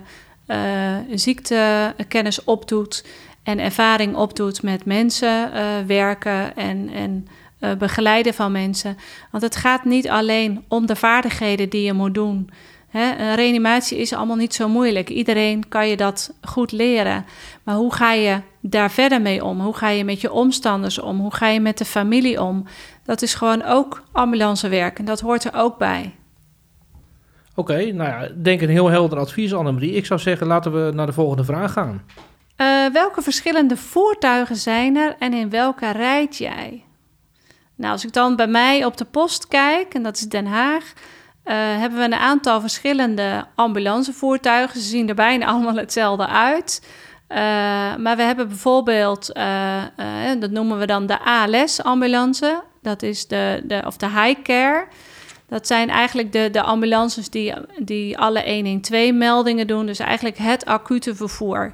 ziektekennis 1.14 2.44
opdoet 2.44 3.04
en 3.44 3.60
ervaring 3.60 4.16
opdoet 4.16 4.64
met 4.64 4.86
mensen 4.86 5.52
uh, 5.54 5.64
werken 5.88 6.56
en, 6.56 6.90
en 6.90 7.28
uh, 7.60 7.74
begeleiden 7.74 8.34
van 8.34 8.52
mensen. 8.52 8.98
Want 9.32 9.44
het 9.44 9.56
gaat 9.56 9.86
niet 9.86 10.10
alleen 10.10 10.64
om 10.68 10.86
de 10.86 10.96
vaardigheden 10.96 11.70
die 11.70 11.84
je 11.84 11.94
moet 11.94 12.14
doen. 12.14 12.50
Een 12.92 13.36
reanimatie 13.36 13.98
is 13.98 14.14
allemaal 14.14 14.36
niet 14.36 14.54
zo 14.54 14.68
moeilijk. 14.68 15.10
Iedereen 15.10 15.68
kan 15.68 15.88
je 15.88 15.98
dat 15.98 16.34
goed 16.42 16.72
leren. 16.72 17.26
Maar 17.64 17.76
hoe 17.76 17.94
ga 17.94 18.14
je 18.14 18.42
daar 18.60 18.92
verder 18.92 19.22
mee 19.22 19.46
om? 19.46 19.62
Hoe 19.62 19.74
ga 19.74 19.90
je 19.90 20.04
met 20.04 20.22
je 20.22 20.32
omstanders 20.32 21.00
om? 21.00 21.20
Hoe 21.20 21.36
ga 21.36 21.48
je 21.48 21.60
met 21.60 21.78
de 21.78 21.86
familie 21.86 22.42
om? 22.42 22.66
Dat 23.06 23.22
is 23.22 23.34
gewoon 23.34 23.64
ook 23.64 24.04
ambulancewerk 24.12 25.00
en 25.00 25.06
dat 25.06 25.20
hoort 25.20 25.44
er 25.44 25.54
ook 25.56 25.78
bij. 25.78 26.16
Oké, 27.56 27.92
nou 27.92 28.10
ja, 28.10 28.28
denk 28.42 28.62
een 28.62 28.70
heel 28.70 28.90
helder 28.90 29.20
advies, 29.20 29.54
Annemarie. 29.54 29.94
Ik 29.94 30.06
zou 30.06 30.20
zeggen, 30.20 30.48
laten 30.48 30.86
we 30.86 30.92
naar 30.94 31.06
de 31.06 31.14
volgende 31.14 31.44
vraag 31.44 31.74
gaan. 31.74 32.02
Uh, 32.58 32.86
welke 32.86 33.22
verschillende 33.22 33.78
voertuigen 33.78 34.56
zijn 34.56 34.96
er 34.96 35.16
en 35.20 35.34
in 35.34 35.50
welke 35.50 35.92
rijd 35.92 36.38
jij? 36.38 36.86
Nou, 37.76 37.94
als 37.94 38.06
ik 38.06 38.14
dan 38.14 38.36
bij 38.36 38.48
mij 38.48 38.86
op 38.86 38.98
de 38.98 39.06
post 39.06 39.48
kijk, 39.48 39.94
en 39.94 40.04
dat 40.04 40.16
is 40.16 40.22
Den 40.22 40.46
Haag, 40.46 40.94
uh, 41.46 41.54
hebben 41.56 42.00
we 42.00 42.06
een 42.06 42.14
aantal 42.14 42.62
verschillende 42.62 43.46
ambulancevoertuigen. 43.56 44.80
Ze 44.80 44.88
zien 44.88 45.10
er 45.10 45.16
bijna 45.16 45.46
allemaal 45.52 45.76
hetzelfde 45.76 46.28
uit. 46.28 46.82
Uh, 47.30 47.38
maar 47.96 48.16
we 48.16 48.22
hebben 48.22 48.48
bijvoorbeeld, 48.48 49.26
dat 50.40 50.52
noemen 50.52 50.80
we 50.80 50.86
dan 50.86 51.06
de 51.06 51.20
ALS-ambulance. 51.20 52.64
Dat 52.82 53.04
is 53.04 53.28
de, 53.28 53.62
de, 53.64 53.84
of 53.86 53.98
de 53.98 54.10
high 54.10 54.42
care. 54.42 54.88
Dat 55.48 55.68
zijn 55.68 55.90
eigenlijk 55.90 56.32
de, 56.32 56.50
de 56.52 56.62
ambulances 56.62 57.30
die, 57.30 57.54
die 57.78 58.18
alle 58.18 58.44
112-meldingen 58.44 59.68
doen. 59.68 59.86
Dus 59.86 60.00
eigenlijk 60.00 60.38
het 60.38 60.66
acute 60.66 61.16
vervoer. 61.16 61.74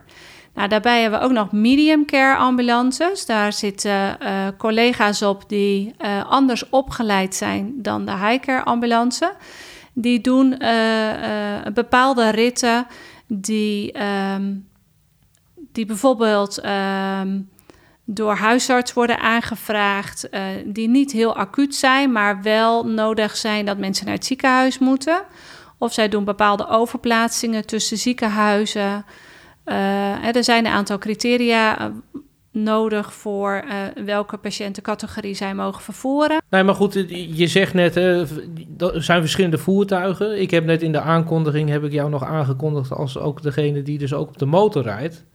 Nou, 0.57 0.69
daarbij 0.69 1.01
hebben 1.01 1.19
we 1.19 1.25
ook 1.25 1.31
nog 1.31 1.51
medium 1.51 2.05
care 2.05 2.37
ambulances. 2.37 3.25
Daar 3.25 3.53
zitten 3.53 4.17
uh, 4.21 4.47
collega's 4.57 5.21
op 5.21 5.43
die 5.49 5.95
uh, 6.01 6.25
anders 6.29 6.69
opgeleid 6.69 7.35
zijn 7.35 7.73
dan 7.75 8.05
de 8.05 8.11
high 8.11 8.39
care 8.39 8.63
ambulance. 8.63 9.33
Die 9.93 10.21
doen 10.21 10.55
uh, 10.63 11.61
bepaalde 11.73 12.29
ritten 12.29 12.87
die, 13.27 14.03
um, 14.33 14.67
die 15.71 15.85
bijvoorbeeld 15.85 16.65
um, 16.65 17.49
door 18.05 18.35
huisarts 18.35 18.93
worden 18.93 19.19
aangevraagd, 19.19 20.29
die 20.65 20.87
niet 20.87 21.11
heel 21.11 21.35
acuut 21.35 21.75
zijn, 21.75 22.11
maar 22.11 22.41
wel 22.41 22.85
nodig 22.85 23.35
zijn 23.35 23.65
dat 23.65 23.77
mensen 23.77 24.05
naar 24.05 24.15
het 24.15 24.25
ziekenhuis 24.25 24.79
moeten. 24.79 25.21
Of 25.77 25.93
zij 25.93 26.09
doen 26.09 26.23
bepaalde 26.23 26.67
overplaatsingen 26.67 27.65
tussen 27.65 27.97
ziekenhuizen. 27.97 29.05
Uh, 29.67 30.35
er 30.35 30.43
zijn 30.43 30.65
een 30.65 30.71
aantal 30.71 30.97
criteria. 30.97 31.91
nodig 32.51 33.13
voor 33.13 33.63
uh, 33.65 34.05
welke 34.05 34.37
patiëntencategorie 34.37 35.33
zij 35.33 35.53
mogen 35.53 35.81
vervoeren. 35.81 36.41
Nee, 36.49 36.63
maar 36.63 36.75
goed, 36.75 36.93
je 37.33 37.47
zegt 37.47 37.73
net, 37.73 37.95
hè, 37.95 38.21
er 38.77 39.03
zijn 39.03 39.21
verschillende 39.21 39.57
voertuigen. 39.57 40.41
Ik 40.41 40.51
heb 40.51 40.65
net 40.65 40.81
in 40.81 40.91
de 40.91 40.99
aankondiging, 40.99 41.69
heb 41.69 41.83
ik 41.83 41.91
jou 41.91 42.09
nog 42.09 42.23
aangekondigd 42.23 42.91
als 42.91 43.17
ook 43.17 43.41
degene 43.41 43.81
die 43.81 43.97
dus 43.97 44.13
ook 44.13 44.27
op 44.27 44.37
de 44.37 44.45
motor 44.45 44.83
rijdt. 44.83 45.25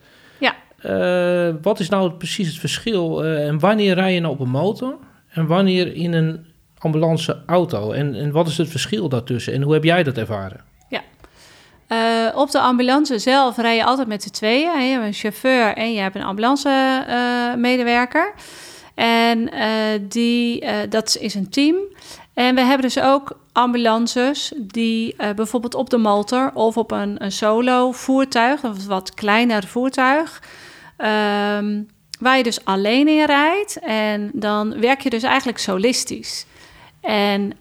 Ja. 0.41 0.55
Uh, 0.87 1.55
wat 1.62 1.81
is 1.81 1.89
nou 1.89 2.12
precies 2.12 2.49
het 2.49 2.59
verschil 2.59 3.25
uh, 3.25 3.49
en 3.49 3.59
wanneer 3.59 3.95
rij 3.95 4.15
je 4.15 4.21
nou 4.21 4.33
op 4.33 4.41
een 4.41 4.49
motor 4.49 4.97
en 5.29 5.47
wanneer 5.47 5.95
in 5.95 6.12
een 6.12 6.47
ambulance 6.79 7.43
auto? 7.47 7.93
En, 7.93 8.15
en 8.15 8.31
wat 8.31 8.49
is 8.49 8.59
het 8.59 8.69
verschil 8.69 9.09
daartussen 9.09 9.53
en 9.53 9.62
hoe 9.62 9.73
heb 9.73 9.85
jij 9.85 10.03
dat 10.03 10.19
ervaren? 10.19 10.61
Uh, 11.93 12.29
op 12.35 12.51
de 12.51 12.61
ambulance 12.61 13.19
zelf 13.19 13.57
rij 13.57 13.77
je 13.77 13.85
altijd 13.85 14.09
met 14.09 14.23
z'n 14.23 14.31
tweeën. 14.31 14.81
Je 14.81 14.93
hebt 14.93 15.05
een 15.05 15.13
chauffeur 15.13 15.77
en 15.77 15.93
je 15.93 16.01
hebt 16.01 16.15
een 16.15 16.23
ambulance-medewerker. 16.23 18.35
en 18.95 19.55
uh, 19.55 19.61
die, 20.01 20.65
dat 20.89 21.17
is 21.21 21.35
een 21.35 21.51
team. 21.51 21.77
En 22.35 22.55
we 22.55 22.61
hebben 22.61 22.83
dus 22.83 23.01
ook 23.01 23.39
ambulances 23.53 24.53
die 24.57 25.17
bijvoorbeeld 25.37 25.75
op 25.75 25.91
de 25.91 25.99
motor 25.99 26.51
of 26.55 26.77
op 26.77 26.91
een, 26.91 27.25
een 27.25 27.33
solo 27.33 27.93
voertuig, 27.93 28.65
of 28.65 28.87
wat 28.87 29.15
kleiner 29.15 29.65
voertuig, 29.65 30.43
um, 30.99 31.89
waar 32.21 32.37
je 32.37 32.43
dus 32.43 32.65
alleen 32.65 33.09
in 33.09 33.25
rijdt. 33.25 33.79
En 33.79 34.31
dan 34.33 34.81
werk 34.81 35.01
je 35.01 35.11
dus 35.11 35.23
eigenlijk 35.23 35.59
solistisch. 35.59 36.47
En 37.01 37.53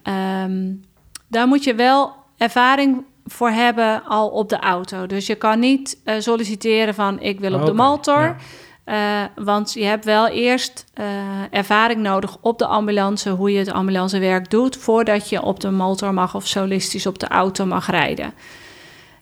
um, 0.44 0.84
daar 1.28 1.48
moet 1.48 1.64
je 1.64 1.76
wel 1.76 2.14
ervaring 2.38 3.04
voor 3.26 3.50
hebben 3.50 4.04
al 4.04 4.28
op 4.28 4.50
de 4.50 4.60
auto. 4.60 5.08
Dus 5.08 5.28
je 5.28 5.36
kan 5.36 5.60
niet 5.60 6.02
uh, 6.06 6.16
solliciteren 6.20 6.94
van 6.94 7.20
ik 7.20 7.40
wil 7.40 7.54
op 7.54 7.66
de 7.66 7.74
motor. 7.74 8.22
Ja. 8.22 8.36
Uh, 8.86 9.44
want 9.44 9.74
je 9.74 9.84
hebt 9.84 10.06
wel 10.06 10.28
eerst 10.28 10.86
uh, 11.00 11.06
ervaring 11.50 12.02
nodig 12.02 12.38
op 12.42 12.60
de 12.60 12.66
ambulance, 12.66 13.30
hoe 13.30 13.52
je 13.52 13.60
het 13.60 13.72
ambulancewerk 13.72 14.50
doet, 14.50 14.78
voordat 14.78 15.30
je 15.30 15.42
op 15.42 15.60
de 15.60 15.72
motor 15.72 16.14
mag 16.14 16.36
of 16.36 16.48
solistisch 16.48 17.06
op 17.06 17.20
de 17.20 17.28
auto 17.28 17.66
mag 17.66 17.90
rijden. 17.90 18.34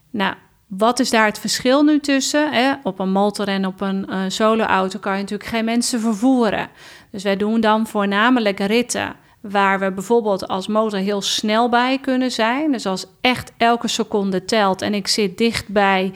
Nou, 0.09 0.33
wat 0.67 0.99
is 0.99 1.09
daar 1.09 1.25
het 1.25 1.39
verschil 1.39 1.83
nu 1.83 1.99
tussen? 1.99 2.53
Hè? 2.53 2.73
Op 2.83 2.99
een 2.99 3.11
motor 3.11 3.47
en 3.47 3.65
op 3.65 3.81
een 3.81 4.31
solo-auto 4.31 4.99
kan 4.99 5.13
je 5.13 5.21
natuurlijk 5.21 5.49
geen 5.49 5.65
mensen 5.65 5.99
vervoeren. 5.99 6.69
Dus 7.11 7.23
wij 7.23 7.37
doen 7.37 7.61
dan 7.61 7.87
voornamelijk 7.87 8.59
ritten 8.59 9.15
waar 9.41 9.79
we 9.79 9.91
bijvoorbeeld 9.91 10.47
als 10.47 10.67
motor 10.67 10.99
heel 10.99 11.21
snel 11.21 11.69
bij 11.69 11.99
kunnen 11.99 12.31
zijn. 12.31 12.71
Dus 12.71 12.85
als 12.85 13.05
echt 13.21 13.51
elke 13.57 13.87
seconde 13.87 14.45
telt 14.45 14.81
en 14.81 14.93
ik 14.93 15.07
zit 15.07 15.37
dichtbij 15.37 16.11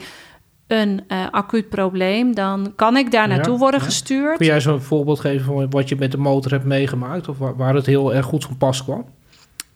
een 0.66 1.04
uh, 1.08 1.26
acuut 1.30 1.68
probleem, 1.68 2.34
dan 2.34 2.72
kan 2.76 2.96
ik 2.96 3.10
daar 3.10 3.28
naartoe 3.28 3.58
worden 3.58 3.80
gestuurd. 3.80 4.36
Kun 4.36 4.46
jij 4.46 4.60
zo'n 4.60 4.80
voorbeeld 4.80 5.20
geven 5.20 5.44
van 5.44 5.70
wat 5.70 5.88
je 5.88 5.96
met 5.96 6.10
de 6.10 6.18
motor 6.18 6.50
hebt 6.50 6.64
meegemaakt 6.64 7.28
of 7.28 7.38
waar, 7.38 7.56
waar 7.56 7.74
het 7.74 7.86
heel 7.86 8.14
erg 8.14 8.26
goed 8.26 8.44
van 8.44 8.56
pas 8.56 8.84
kwam? 8.84 9.04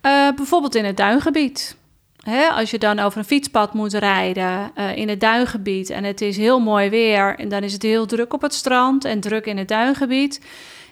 Uh, 0.03 0.29
bijvoorbeeld 0.37 0.75
in 0.75 0.85
het 0.85 0.97
duingebied. 0.97 1.77
Hè, 2.19 2.49
als 2.49 2.71
je 2.71 2.79
dan 2.79 2.99
over 2.99 3.19
een 3.19 3.25
fietspad 3.25 3.75
moet 3.75 3.93
rijden 3.93 4.71
uh, 4.77 4.97
in 4.97 5.09
het 5.09 5.21
duingebied 5.21 5.91
en 5.91 6.05
het 6.05 6.21
is 6.21 6.37
heel 6.37 6.61
mooi 6.61 6.91
weer 6.91 7.39
en 7.39 7.49
dan 7.49 7.63
is 7.63 7.73
het 7.73 7.83
heel 7.83 8.07
druk 8.07 8.35
op 8.35 8.43
het 8.43 8.55
strand 8.55 9.05
en 9.05 9.21
druk 9.21 9.47
in 9.47 9.59
het 9.59 9.69
duingebied 9.69 10.41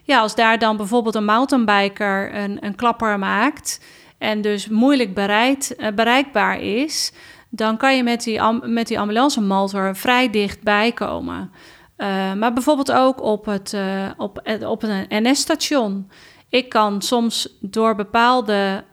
ja, 0.07 0.21
als 0.21 0.35
daar 0.35 0.59
dan 0.59 0.77
bijvoorbeeld 0.77 1.15
een 1.15 1.25
mountainbiker 1.25 2.35
een, 2.35 2.65
een 2.65 2.75
klapper 2.75 3.19
maakt 3.19 3.85
en 4.19 4.41
dus 4.41 4.69
moeilijk 4.69 5.15
bereid, 5.15 5.75
uh, 5.79 5.89
bereikbaar 5.95 6.61
is, 6.61 7.13
dan 7.49 7.77
kan 7.77 7.97
je 7.97 8.03
met 8.03 8.23
die, 8.23 8.41
met 8.63 8.87
die 8.87 8.99
ambulancemotor 8.99 9.97
vrij 9.97 10.31
dichtbij 10.31 10.93
komen. 10.93 11.51
Uh, 11.97 12.33
maar 12.33 12.53
bijvoorbeeld 12.53 12.93
ook 12.93 13.23
op, 13.23 13.45
het, 13.45 13.73
uh, 13.73 14.11
op, 14.17 14.59
op 14.65 14.83
een 14.83 15.07
NS-station. 15.09 16.11
Ik 16.49 16.69
kan 16.69 17.03
soms 17.03 17.59
door 17.61 17.95
bepaalde 17.95 18.85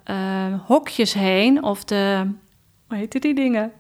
hokjes 0.66 1.14
heen, 1.14 1.64
of 1.64 1.84
de. 1.84 2.32
Hoe 2.88 2.98
heet 2.98 3.22
die 3.22 3.36
dingen? 3.36 3.72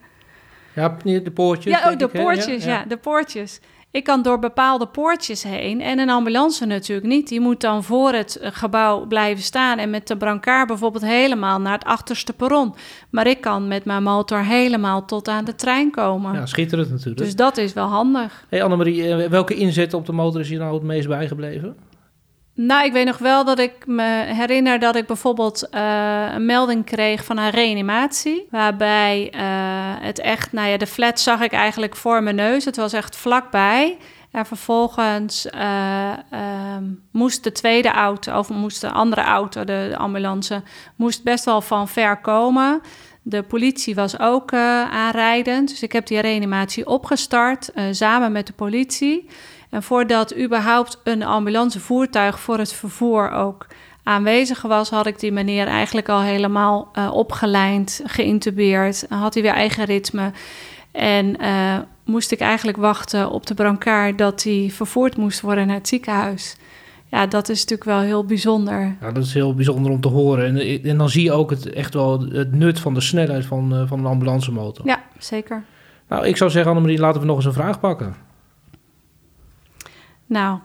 Ja, 0.75 0.97
de 1.03 1.31
poortjes. 1.31 1.79
Ja, 1.79 1.89
ook 1.89 1.99
de 1.99 2.07
poortjes, 2.07 2.63
ja, 2.63 2.71
ja. 2.71 2.79
ja, 2.79 2.85
de 2.85 2.97
poortjes. 2.97 3.59
Ik 3.93 4.03
kan 4.03 4.21
door 4.21 4.39
bepaalde 4.39 4.85
poortjes 4.85 5.43
heen 5.43 5.81
en 5.81 5.99
een 5.99 6.09
ambulance 6.09 6.65
natuurlijk 6.65 7.07
niet. 7.07 7.27
Die 7.27 7.39
moet 7.39 7.61
dan 7.61 7.83
voor 7.83 8.13
het 8.13 8.35
eh, 8.35 8.49
gebouw 8.53 9.05
blijven 9.05 9.43
staan 9.43 9.77
en 9.77 9.89
met 9.89 10.07
de 10.07 10.17
brancard 10.17 10.67
bijvoorbeeld 10.67 11.03
helemaal 11.03 11.59
naar 11.59 11.73
het 11.73 11.83
achterste 11.83 12.33
perron. 12.33 12.73
Maar 13.09 13.27
ik 13.27 13.41
kan 13.41 13.67
met 13.67 13.85
mijn 13.85 14.03
motor 14.03 14.43
helemaal 14.43 15.05
tot 15.05 15.27
aan 15.27 15.45
de 15.45 15.55
trein 15.55 15.91
komen. 15.91 16.33
Ja, 16.33 16.45
schitterend 16.45 16.89
natuurlijk. 16.89 17.17
Dus 17.17 17.35
dat 17.35 17.57
is 17.57 17.73
wel 17.73 17.87
handig. 17.87 18.45
Hey 18.49 18.63
Annemarie, 18.63 19.13
eh, 19.13 19.29
welke 19.29 19.55
inzet 19.55 19.93
op 19.93 20.05
de 20.05 20.11
motor 20.11 20.41
is 20.41 20.49
je 20.49 20.57
nou 20.57 20.73
het 20.73 20.83
meest 20.83 21.07
bijgebleven? 21.07 21.75
Nou, 22.55 22.85
ik 22.85 22.91
weet 22.91 23.05
nog 23.05 23.17
wel 23.17 23.45
dat 23.45 23.59
ik 23.59 23.85
me 23.85 24.23
herinner 24.25 24.79
dat 24.79 24.95
ik 24.95 25.07
bijvoorbeeld 25.07 25.67
uh, 25.71 26.33
een 26.33 26.45
melding 26.45 26.85
kreeg 26.85 27.25
van 27.25 27.37
een 27.37 27.49
reanimatie. 27.49 28.47
Waarbij 28.49 29.33
uh, 29.35 29.41
het 30.05 30.19
echt, 30.19 30.51
nou 30.51 30.67
ja, 30.67 30.77
de 30.77 30.87
flat 30.87 31.19
zag 31.19 31.41
ik 31.41 31.51
eigenlijk 31.51 31.95
voor 31.95 32.23
mijn 32.23 32.35
neus. 32.35 32.65
Het 32.65 32.75
was 32.75 32.93
echt 32.93 33.15
vlakbij. 33.15 33.97
En 34.31 34.45
vervolgens 34.45 35.47
uh, 35.55 36.13
moest 37.11 37.43
de 37.43 37.51
tweede 37.51 37.91
auto, 37.91 38.37
of 38.37 38.49
moest 38.49 38.81
de 38.81 38.89
andere 38.89 39.21
auto, 39.21 39.63
de, 39.63 39.87
de, 39.89 39.97
ambulance, 39.97 40.61
moest 40.95 41.23
best 41.23 41.45
wel 41.45 41.61
van 41.61 41.87
ver 41.87 42.17
komen. 42.17 42.81
De 43.21 43.43
politie 43.43 43.95
was 43.95 44.19
ook 44.19 44.53
aanrijdend. 44.53 45.69
Dus 45.69 45.83
ik 45.83 45.91
heb 45.91 46.07
die 46.07 46.19
reanimatie 46.19 46.87
opgestart 46.87 47.71
samen 47.91 48.31
met 48.31 48.47
de 48.47 48.53
politie. 48.53 49.27
En 49.73 49.83
voordat 49.83 50.37
überhaupt 50.37 50.99
een 51.03 51.23
ambulancevoertuig 51.23 52.39
voor 52.39 52.57
het 52.57 52.73
vervoer 52.73 53.31
ook 53.31 53.67
aanwezig 54.03 54.61
was, 54.61 54.89
had 54.89 55.05
ik 55.05 55.19
die 55.19 55.31
meneer 55.31 55.67
eigenlijk 55.67 56.09
al 56.09 56.21
helemaal 56.21 56.91
uh, 56.97 57.13
opgelijnd, 57.13 58.01
geïntubeerd. 58.05 59.05
Had 59.09 59.33
hij 59.33 59.43
weer 59.43 59.53
eigen 59.53 59.85
ritme. 59.85 60.31
En 60.91 61.41
uh, 61.41 61.77
moest 62.05 62.31
ik 62.31 62.39
eigenlijk 62.39 62.77
wachten 62.77 63.29
op 63.29 63.45
de 63.47 63.53
brancard 63.53 64.17
dat 64.17 64.43
hij 64.43 64.69
vervoerd 64.71 65.17
moest 65.17 65.41
worden 65.41 65.67
naar 65.67 65.75
het 65.75 65.87
ziekenhuis. 65.87 66.57
Ja, 67.11 67.27
dat 67.27 67.49
is 67.49 67.59
natuurlijk 67.59 67.89
wel 67.89 67.99
heel 67.99 68.25
bijzonder. 68.25 68.95
Ja, 69.01 69.11
dat 69.11 69.23
is 69.23 69.33
heel 69.33 69.55
bijzonder 69.55 69.91
om 69.91 70.01
te 70.01 70.07
horen. 70.07 70.45
En, 70.45 70.83
en 70.83 70.97
dan 70.97 71.09
zie 71.09 71.23
je 71.23 71.31
ook 71.31 71.49
het, 71.49 71.69
echt 71.69 71.93
wel 71.93 72.19
het 72.19 72.55
nut 72.55 72.79
van 72.79 72.93
de 72.93 73.01
snelheid 73.01 73.45
van, 73.45 73.73
uh, 73.73 73.87
van 73.87 73.99
een 73.99 74.05
ambulancemotor. 74.05 74.85
Ja, 74.85 75.03
zeker. 75.17 75.63
Nou, 76.07 76.25
ik 76.25 76.37
zou 76.37 76.49
zeggen, 76.51 76.71
Annemarie, 76.71 76.99
laten 76.99 77.21
we 77.21 77.27
nog 77.27 77.35
eens 77.35 77.45
een 77.45 77.53
vraag 77.53 77.79
pakken. 77.79 78.31
Nou, 80.33 80.59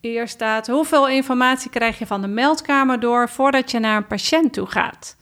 hier 0.00 0.28
staat: 0.28 0.66
hoeveel 0.66 1.08
informatie 1.08 1.70
krijg 1.70 1.98
je 1.98 2.06
van 2.06 2.20
de 2.20 2.26
meldkamer 2.28 3.00
door 3.00 3.28
voordat 3.28 3.70
je 3.70 3.78
naar 3.78 3.96
een 3.96 4.06
patiënt 4.06 4.52
toe 4.52 4.66
gaat? 4.66 5.16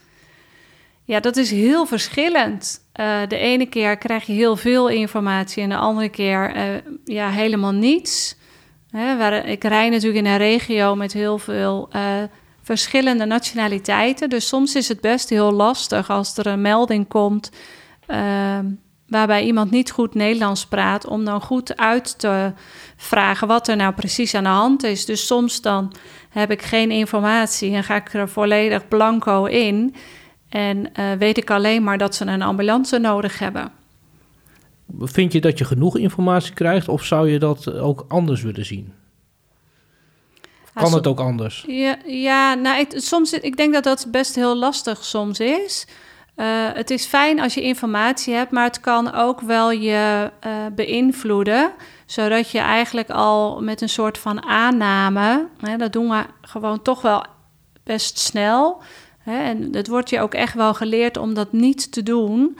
Ja, 1.04 1.20
dat 1.20 1.36
is 1.36 1.50
heel 1.50 1.86
verschillend. 1.86 2.80
Uh, 3.00 3.20
de 3.28 3.36
ene 3.36 3.66
keer 3.66 3.96
krijg 3.96 4.24
je 4.24 4.32
heel 4.32 4.56
veel 4.56 4.88
informatie 4.88 5.62
en 5.62 5.68
de 5.68 5.76
andere 5.76 6.08
keer 6.08 6.56
uh, 6.56 6.62
ja, 7.04 7.30
helemaal 7.30 7.72
niets. 7.72 8.36
Waar, 8.90 9.46
ik 9.46 9.64
rij 9.64 9.88
natuurlijk 9.88 10.24
in 10.24 10.32
een 10.32 10.38
regio 10.38 10.94
met 10.94 11.12
heel 11.12 11.38
veel 11.38 11.88
uh, 11.92 12.22
verschillende 12.62 13.24
nationaliteiten. 13.24 14.28
Dus 14.28 14.48
soms 14.48 14.74
is 14.74 14.88
het 14.88 15.00
best 15.00 15.28
heel 15.28 15.52
lastig 15.52 16.10
als 16.10 16.36
er 16.36 16.46
een 16.46 16.60
melding 16.60 17.08
komt 17.08 17.50
ehm, 18.06 18.66
waarbij 19.12 19.44
iemand 19.44 19.70
niet 19.70 19.90
goed 19.90 20.14
Nederlands 20.14 20.66
praat, 20.66 21.06
om 21.06 21.24
dan 21.24 21.40
goed 21.40 21.76
uit 21.76 22.18
te 22.18 22.52
vragen 22.96 23.48
wat 23.48 23.68
er 23.68 23.76
nou 23.76 23.94
precies 23.94 24.34
aan 24.34 24.42
de 24.42 24.48
hand 24.48 24.82
is. 24.82 25.04
Dus 25.04 25.26
soms 25.26 25.60
dan 25.60 25.92
heb 26.30 26.50
ik 26.50 26.62
geen 26.62 26.90
informatie 26.90 27.74
en 27.74 27.84
ga 27.84 27.96
ik 27.96 28.14
er 28.14 28.28
volledig 28.28 28.88
blanco 28.88 29.44
in 29.44 29.94
en 30.48 30.90
uh, 31.00 31.12
weet 31.12 31.36
ik 31.36 31.50
alleen 31.50 31.82
maar 31.82 31.98
dat 31.98 32.14
ze 32.14 32.24
een 32.24 32.42
ambulance 32.42 32.98
nodig 32.98 33.38
hebben. 33.38 33.72
Vind 34.98 35.32
je 35.32 35.40
dat 35.40 35.58
je 35.58 35.64
genoeg 35.64 35.96
informatie 35.96 36.54
krijgt 36.54 36.88
of 36.88 37.04
zou 37.04 37.30
je 37.30 37.38
dat 37.38 37.72
ook 37.72 38.04
anders 38.08 38.42
willen 38.42 38.64
zien? 38.64 38.92
Kan 40.74 40.92
het 40.94 41.06
ook 41.06 41.20
anders? 41.20 41.64
Ja, 41.66 41.98
ja 42.06 42.54
nou, 42.54 42.80
ik, 42.80 42.92
soms, 42.94 43.32
ik 43.32 43.56
denk 43.56 43.72
dat 43.72 43.84
dat 43.84 44.06
best 44.10 44.34
heel 44.34 44.56
lastig 44.56 45.04
soms 45.04 45.40
is. 45.40 45.86
Uh, 46.36 46.46
het 46.72 46.90
is 46.90 47.06
fijn 47.06 47.40
als 47.40 47.54
je 47.54 47.62
informatie 47.62 48.34
hebt, 48.34 48.50
maar 48.50 48.64
het 48.64 48.80
kan 48.80 49.14
ook 49.14 49.40
wel 49.40 49.70
je 49.70 50.30
uh, 50.46 50.52
beïnvloeden. 50.74 51.72
Zodat 52.06 52.50
je 52.50 52.58
eigenlijk 52.58 53.10
al 53.10 53.62
met 53.62 53.80
een 53.80 53.88
soort 53.88 54.18
van 54.18 54.42
aanname, 54.42 55.46
hè, 55.60 55.76
dat 55.76 55.92
doen 55.92 56.08
we 56.08 56.24
gewoon 56.40 56.82
toch 56.82 57.02
wel 57.02 57.24
best 57.84 58.18
snel. 58.18 58.82
Hè, 59.18 59.42
en 59.42 59.68
het 59.72 59.88
wordt 59.88 60.10
je 60.10 60.20
ook 60.20 60.34
echt 60.34 60.54
wel 60.54 60.74
geleerd 60.74 61.16
om 61.16 61.34
dat 61.34 61.52
niet 61.52 61.92
te 61.92 62.02
doen. 62.02 62.58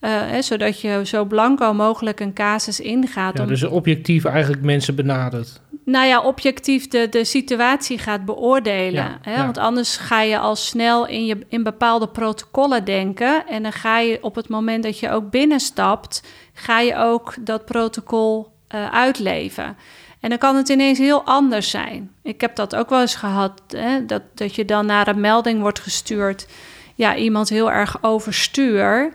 Uh, 0.00 0.10
hè, 0.10 0.42
zodat 0.42 0.80
je 0.80 1.00
zo 1.04 1.24
blanco 1.24 1.72
mogelijk 1.72 2.20
een 2.20 2.32
casus 2.32 2.80
ingaat. 2.80 3.38
Ja, 3.38 3.44
dus 3.44 3.64
objectief 3.64 4.24
eigenlijk 4.24 4.62
mensen 4.62 4.94
benadert 4.94 5.60
nou 5.84 6.06
ja, 6.06 6.22
objectief 6.22 6.88
de, 6.88 7.08
de 7.08 7.24
situatie 7.24 7.98
gaat 7.98 8.24
beoordelen. 8.24 9.18
hè? 9.22 9.36
Want 9.36 9.58
anders 9.58 9.96
ga 9.96 10.20
je 10.20 10.38
al 10.38 10.56
snel 10.56 11.06
in, 11.06 11.26
je, 11.26 11.46
in 11.48 11.62
bepaalde 11.62 12.08
protocollen 12.08 12.84
denken. 12.84 13.46
En 13.46 13.62
dan 13.62 13.72
ga 13.72 13.98
je 13.98 14.18
op 14.22 14.34
het 14.34 14.48
moment 14.48 14.82
dat 14.82 14.98
je 14.98 15.10
ook 15.10 15.30
binnenstapt, 15.30 16.22
ga 16.52 16.80
je 16.80 16.96
ook 16.96 17.34
dat 17.40 17.64
protocol 17.64 18.52
uh, 18.74 18.90
uitleven. 18.90 19.76
En 20.20 20.28
dan 20.28 20.38
kan 20.38 20.56
het 20.56 20.68
ineens 20.68 20.98
heel 20.98 21.24
anders 21.24 21.70
zijn. 21.70 22.12
Ik 22.22 22.40
heb 22.40 22.56
dat 22.56 22.76
ook 22.76 22.88
wel 22.88 23.00
eens 23.00 23.14
gehad, 23.14 23.62
hè, 23.68 24.04
dat, 24.06 24.22
dat 24.34 24.54
je 24.54 24.64
dan 24.64 24.86
naar 24.86 25.08
een 25.08 25.20
melding 25.20 25.60
wordt 25.60 25.80
gestuurd. 25.80 26.46
Ja, 26.94 27.16
iemand 27.16 27.48
heel 27.48 27.70
erg 27.70 27.98
overstuur 28.02 29.12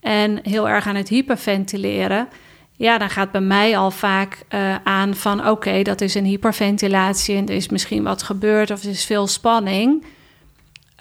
en 0.00 0.38
heel 0.42 0.68
erg 0.68 0.86
aan 0.86 0.94
het 0.94 1.08
hyperventileren. 1.08 2.28
Ja, 2.76 2.98
dan 2.98 3.10
gaat 3.10 3.30
bij 3.30 3.40
mij 3.40 3.78
al 3.78 3.90
vaak 3.90 4.44
uh, 4.54 4.74
aan 4.84 5.14
van 5.14 5.48
oké, 5.48 5.82
dat 5.82 6.00
is 6.00 6.14
een 6.14 6.24
hyperventilatie 6.24 7.36
en 7.36 7.48
er 7.48 7.54
is 7.54 7.68
misschien 7.68 8.02
wat 8.02 8.22
gebeurd 8.22 8.70
of 8.70 8.82
er 8.82 8.90
is 8.90 9.04
veel 9.04 9.26
spanning. 9.26 10.04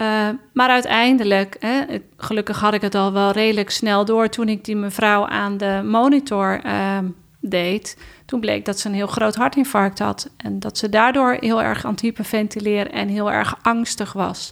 Uh, 0.02 0.30
maar 0.54 0.70
uiteindelijk, 0.70 1.56
hè, 1.60 1.82
gelukkig 2.18 2.60
had 2.60 2.74
ik 2.74 2.82
het 2.82 2.96
al 2.96 3.14
wel 3.14 3.32
redelijk 3.32 3.70
snel 3.70 4.06
door 4.06 4.30
toen 4.30 4.50
ik 4.50 4.66
die 4.66 4.76
mevrouw 4.76 5.28
aan 5.28 5.58
de 5.58 5.82
monitor 5.86 6.66
uh, 6.66 6.98
deed. 7.40 7.98
Toen 8.26 8.40
bleek 8.40 8.66
dat 8.66 8.80
ze 8.80 8.88
een 8.88 8.94
heel 8.94 9.08
groot 9.08 9.36
hartinfarct 9.36 10.00
had 10.00 10.30
en 10.38 10.60
dat 10.60 10.78
ze 10.78 10.90
daardoor 10.90 11.38
heel 11.40 11.62
erg 11.62 11.86
aan 11.86 11.92
het 11.92 12.02
hyperventileren 12.02 12.92
en 12.92 13.08
heel 13.08 13.32
erg 13.32 13.58
angstig 13.62 14.14
was. 14.14 14.52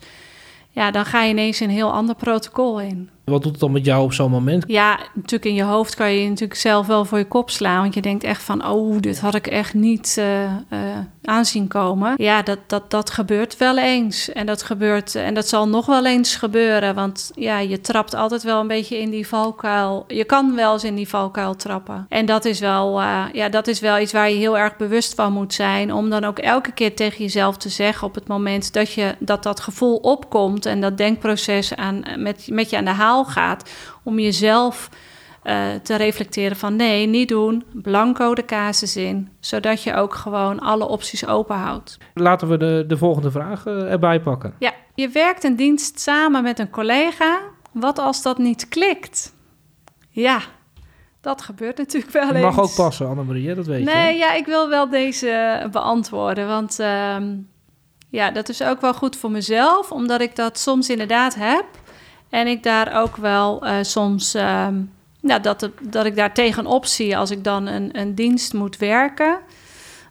Ja, 0.70 0.92
dan 0.92 1.06
ga 1.06 1.24
je 1.24 1.30
ineens 1.30 1.60
een 1.60 1.70
heel 1.70 1.92
ander 1.92 2.16
protocol 2.16 2.80
in. 2.80 3.10
Wat 3.32 3.44
doet 3.44 3.52
het 3.52 3.62
dan 3.62 3.72
met 3.72 3.86
jou 3.86 4.04
op 4.04 4.14
zo'n 4.14 4.32
moment? 4.32 4.64
Ja, 4.68 5.00
natuurlijk 5.14 5.46
in 5.46 5.54
je 5.54 5.64
hoofd 5.64 5.96
kan 5.96 6.14
je, 6.14 6.30
natuurlijk 6.30 6.60
zelf 6.60 6.88
wel 6.88 7.06
voor 7.06 7.18
je 7.18 7.28
kop 7.28 7.50
slaan. 7.50 7.82
Want 7.82 7.94
je 7.94 8.02
denkt 8.02 8.24
echt 8.24 8.44
van, 8.44 8.68
oh, 8.68 9.00
dit 9.00 9.20
had 9.20 9.36
ik 9.36 9.48
echt 9.48 9.74
niet 9.74 10.16
uh, 10.20 10.44
uh, 10.44 10.50
aanzien 11.24 11.68
komen. 11.68 12.14
Ja, 12.18 12.42
dat, 12.42 12.60
dat, 12.68 12.92
dat 12.92 13.10
gebeurt 13.10 13.58
wel 13.58 13.78
eens. 13.78 14.32
En 14.32 14.46
dat 14.46 14.64
gebeurt, 14.64 15.16
en 15.16 15.34
dat 15.34 15.48
zal 15.48 15.68
nog 15.68 15.86
wel 15.86 16.06
eens 16.06 16.36
gebeuren. 16.36 16.96
Want 16.96 17.32
ja, 17.36 17.60
je 17.60 17.82
trapt 17.82 18.14
altijd 18.14 18.44
wel 18.44 18.60
een 18.60 18.68
beetje 18.68 19.00
in 19.00 19.10
die 19.10 19.28
valkuil. 19.28 20.04
Je 20.08 20.24
kan 20.24 20.56
wel 20.56 20.74
eens 20.74 20.84
in 20.84 20.96
die 20.96 21.08
valkuil 21.08 21.56
trappen. 21.56 22.06
En 22.10 22.26
dat 22.26 22.46
is 22.46 22.60
wel, 22.60 23.02
uh, 23.02 23.24
ja, 23.34 23.50
dat 23.50 23.68
is 23.68 23.80
wel 23.80 24.00
iets 24.00 24.12
waar 24.12 24.30
je 24.30 24.36
heel 24.36 24.58
erg 24.58 24.78
bewust 24.78 25.16
van 25.16 25.34
moet 25.34 25.54
zijn. 25.54 25.94
Om 25.94 26.10
dan 26.10 26.24
ook 26.24 26.40
elke 26.40 26.72
keer 26.72 26.96
tegen 26.96 27.18
jezelf 27.18 27.58
te 27.58 27.70
zeggen 27.70 28.08
op 28.08 28.16
het 28.16 28.28
moment 28.28 28.74
dat 28.74 28.94
je, 28.94 29.16
dat, 29.20 29.44
dat 29.44 29.60
gevoel 29.60 29.96
opkomt 29.96 30.66
en 30.66 30.82
dat 30.82 30.98
denkproces 30.98 31.76
aan, 31.76 32.04
met, 32.18 32.48
met 32.52 32.70
je 32.70 32.78
aan 32.78 32.86
de 32.86 32.90
haal 32.90 33.21
gaat 33.24 33.72
om 34.04 34.20
jezelf 34.20 34.90
uh, 35.44 35.74
te 35.84 35.96
reflecteren 35.96 36.58
van 36.58 36.76
nee, 36.76 37.08
niet 37.08 37.30
doen, 37.30 37.64
blanco 37.74 38.36
de 38.36 38.46
casus 38.46 38.96
in, 38.96 39.30
zodat 39.40 39.84
je 39.84 39.94
ook 39.94 40.16
gewoon 40.16 40.60
alle 40.60 40.88
opties 40.88 41.28
open 41.28 41.56
houdt. 41.56 41.98
Laten 42.14 42.48
we 42.48 42.58
de, 42.58 42.84
de 42.88 42.98
volgende 42.98 43.32
vraag 43.32 43.66
uh, 43.66 43.92
erbij 43.92 44.22
pakken. 44.22 44.54
Ja, 44.60 44.74
je 44.96 45.10
werkt 45.10 45.44
een 45.44 45.56
dienst 45.56 46.00
samen 46.00 46.44
met 46.44 46.60
een 46.60 46.70
collega. 46.70 47.40
Wat 47.72 48.00
als 48.00 48.22
dat 48.22 48.38
niet 48.38 48.68
klikt? 48.68 49.34
Ja, 50.10 50.40
dat 51.22 51.42
gebeurt 51.42 51.78
natuurlijk 51.78 52.14
wel 52.14 52.32
eens. 52.32 52.56
mag 52.56 52.60
ook 52.60 52.76
passen, 52.76 53.08
Annemarie, 53.08 53.56
dat 53.56 53.66
weet 53.66 53.84
nee, 53.84 53.96
je. 53.96 54.02
Nee, 54.02 54.18
ja, 54.18 54.34
ik 54.34 54.46
wil 54.46 54.70
wel 54.70 54.90
deze 54.90 55.68
beantwoorden, 55.72 56.48
want 56.48 56.80
uh, 56.80 57.18
ja, 58.10 58.32
dat 58.32 58.50
is 58.50 58.64
ook 58.64 58.82
wel 58.82 58.94
goed 58.94 59.16
voor 59.16 59.32
mezelf, 59.32 59.92
omdat 59.92 60.22
ik 60.22 60.36
dat 60.36 60.58
soms 60.58 60.90
inderdaad 60.90 61.36
heb. 61.36 61.66
En 62.32 62.48
ik 62.48 62.64
daar 62.64 63.02
ook 63.02 63.16
wel 63.16 63.68
uh, 63.68 63.76
soms, 63.82 64.34
nou, 65.22 65.42
dat, 65.42 65.70
dat 65.82 66.06
ik 66.06 66.16
daar 66.16 66.34
tegenop 66.34 66.86
zie 66.86 67.18
als 67.18 67.32
ik 67.32 67.44
dan 67.44 67.68
een, 67.68 68.00
een 68.00 68.16
dienst 68.16 68.54
moet 68.54 68.78
werken. 68.78 69.40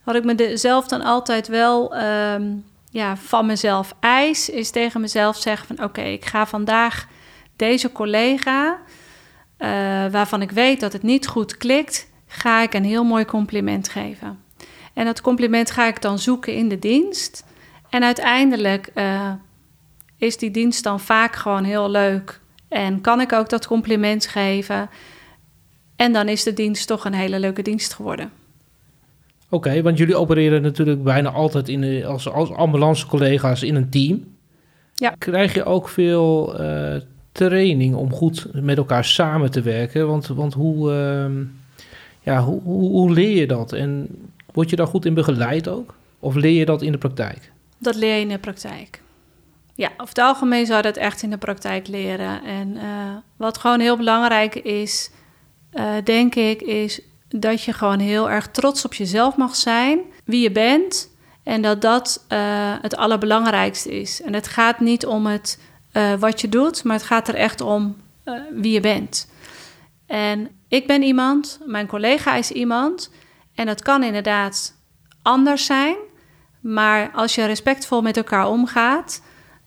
Wat 0.04 0.14
ik 0.14 0.24
mezelf 0.24 0.86
dan 0.86 1.02
altijd 1.02 1.48
wel 1.48 1.96
um, 1.96 2.64
ja, 2.90 3.16
van 3.16 3.46
mezelf 3.46 3.94
eis, 4.00 4.50
is 4.50 4.70
tegen 4.70 5.00
mezelf 5.00 5.36
zeggen 5.36 5.76
van 5.76 5.84
oké, 5.84 6.00
ik 6.00 6.24
ga 6.24 6.46
vandaag 6.46 7.06
deze 7.56 7.92
collega, 7.92 8.78
uh, 9.58 9.68
waarvan 10.10 10.42
ik 10.42 10.50
weet 10.50 10.80
dat 10.80 10.92
het 10.92 11.02
niet 11.02 11.26
goed 11.26 11.56
klikt, 11.56 12.10
ga 12.26 12.62
ik 12.62 12.74
een 12.74 12.84
heel 12.84 13.04
mooi 13.04 13.24
compliment 13.24 13.88
geven. 13.88 14.44
En 14.94 15.04
dat 15.04 15.20
compliment 15.20 15.70
ga 15.70 15.86
ik 15.86 16.02
dan 16.02 16.18
zoeken 16.18 16.54
in 16.54 16.68
de 16.68 16.78
dienst. 16.78 17.44
En 17.90 18.04
uiteindelijk 18.04 18.90
is 20.20 20.36
die 20.36 20.50
dienst 20.50 20.82
dan 20.82 21.00
vaak 21.00 21.36
gewoon 21.36 21.64
heel 21.64 21.90
leuk. 21.90 22.40
En 22.68 23.00
kan 23.00 23.20
ik 23.20 23.32
ook 23.32 23.48
dat 23.48 23.66
compliment 23.66 24.26
geven. 24.26 24.88
En 25.96 26.12
dan 26.12 26.28
is 26.28 26.42
de 26.42 26.52
dienst 26.52 26.86
toch 26.86 27.04
een 27.04 27.14
hele 27.14 27.40
leuke 27.40 27.62
dienst 27.62 27.94
geworden. 27.94 28.30
Oké, 29.48 29.68
okay, 29.68 29.82
want 29.82 29.98
jullie 29.98 30.16
opereren 30.16 30.62
natuurlijk 30.62 31.02
bijna 31.02 31.30
altijd 31.30 31.68
in 31.68 31.80
de, 31.80 32.06
als, 32.06 32.28
als 32.28 32.50
ambulance-collega's 32.50 33.62
in 33.62 33.74
een 33.74 33.90
team. 33.90 34.24
Ja. 34.94 35.14
Krijg 35.18 35.54
je 35.54 35.64
ook 35.64 35.88
veel 35.88 36.60
uh, 36.60 36.96
training 37.32 37.94
om 37.94 38.12
goed 38.12 38.46
met 38.52 38.76
elkaar 38.76 39.04
samen 39.04 39.50
te 39.50 39.60
werken? 39.60 40.06
Want, 40.06 40.26
want 40.26 40.54
hoe, 40.54 40.90
uh, 40.90 41.46
ja, 42.20 42.42
hoe, 42.42 42.60
hoe, 42.62 42.90
hoe 42.90 43.12
leer 43.12 43.36
je 43.36 43.46
dat? 43.46 43.72
En 43.72 44.08
word 44.52 44.70
je 44.70 44.76
daar 44.76 44.86
goed 44.86 45.04
in 45.04 45.14
begeleid 45.14 45.68
ook? 45.68 45.94
Of 46.18 46.34
leer 46.34 46.58
je 46.58 46.64
dat 46.64 46.82
in 46.82 46.92
de 46.92 46.98
praktijk? 46.98 47.52
Dat 47.78 47.94
leer 47.94 48.14
je 48.14 48.20
in 48.20 48.28
de 48.28 48.38
praktijk. 48.38 49.02
Ja, 49.80 49.88
over 49.92 50.08
het 50.08 50.18
algemeen 50.18 50.66
zou 50.66 50.82
dat 50.82 50.96
echt 50.96 51.22
in 51.22 51.30
de 51.30 51.38
praktijk 51.38 51.88
leren. 51.88 52.44
En 52.44 52.68
uh, 52.68 52.82
wat 53.36 53.58
gewoon 53.58 53.80
heel 53.80 53.96
belangrijk 53.96 54.54
is, 54.54 55.10
uh, 55.72 55.92
denk 56.04 56.34
ik, 56.34 56.62
is 56.62 57.00
dat 57.28 57.62
je 57.62 57.72
gewoon 57.72 57.98
heel 57.98 58.30
erg 58.30 58.48
trots 58.48 58.84
op 58.84 58.94
jezelf 58.94 59.36
mag 59.36 59.56
zijn, 59.56 60.00
wie 60.24 60.40
je 60.40 60.50
bent. 60.50 61.10
En 61.42 61.62
dat 61.62 61.80
dat 61.80 62.24
uh, 62.28 62.38
het 62.80 62.96
allerbelangrijkste 62.96 64.00
is. 64.00 64.22
En 64.22 64.34
het 64.34 64.48
gaat 64.48 64.80
niet 64.80 65.06
om 65.06 65.26
het 65.26 65.58
wat 66.18 66.40
je 66.40 66.48
doet, 66.48 66.84
maar 66.84 66.96
het 66.96 67.06
gaat 67.06 67.28
er 67.28 67.34
echt 67.34 67.60
om 67.60 67.96
wie 68.50 68.72
je 68.72 68.80
bent. 68.80 69.30
En 70.06 70.48
ik 70.68 70.86
ben 70.86 71.02
iemand, 71.02 71.60
mijn 71.66 71.86
collega 71.86 72.34
is 72.34 72.50
iemand. 72.50 73.10
En 73.54 73.66
dat 73.66 73.82
kan 73.82 74.02
inderdaad 74.02 74.74
anders 75.22 75.64
zijn. 75.64 75.96
Maar 76.60 77.10
als 77.14 77.34
je 77.34 77.44
respectvol 77.44 78.02
met 78.02 78.16
elkaar 78.16 78.48
omgaat, 78.48 79.22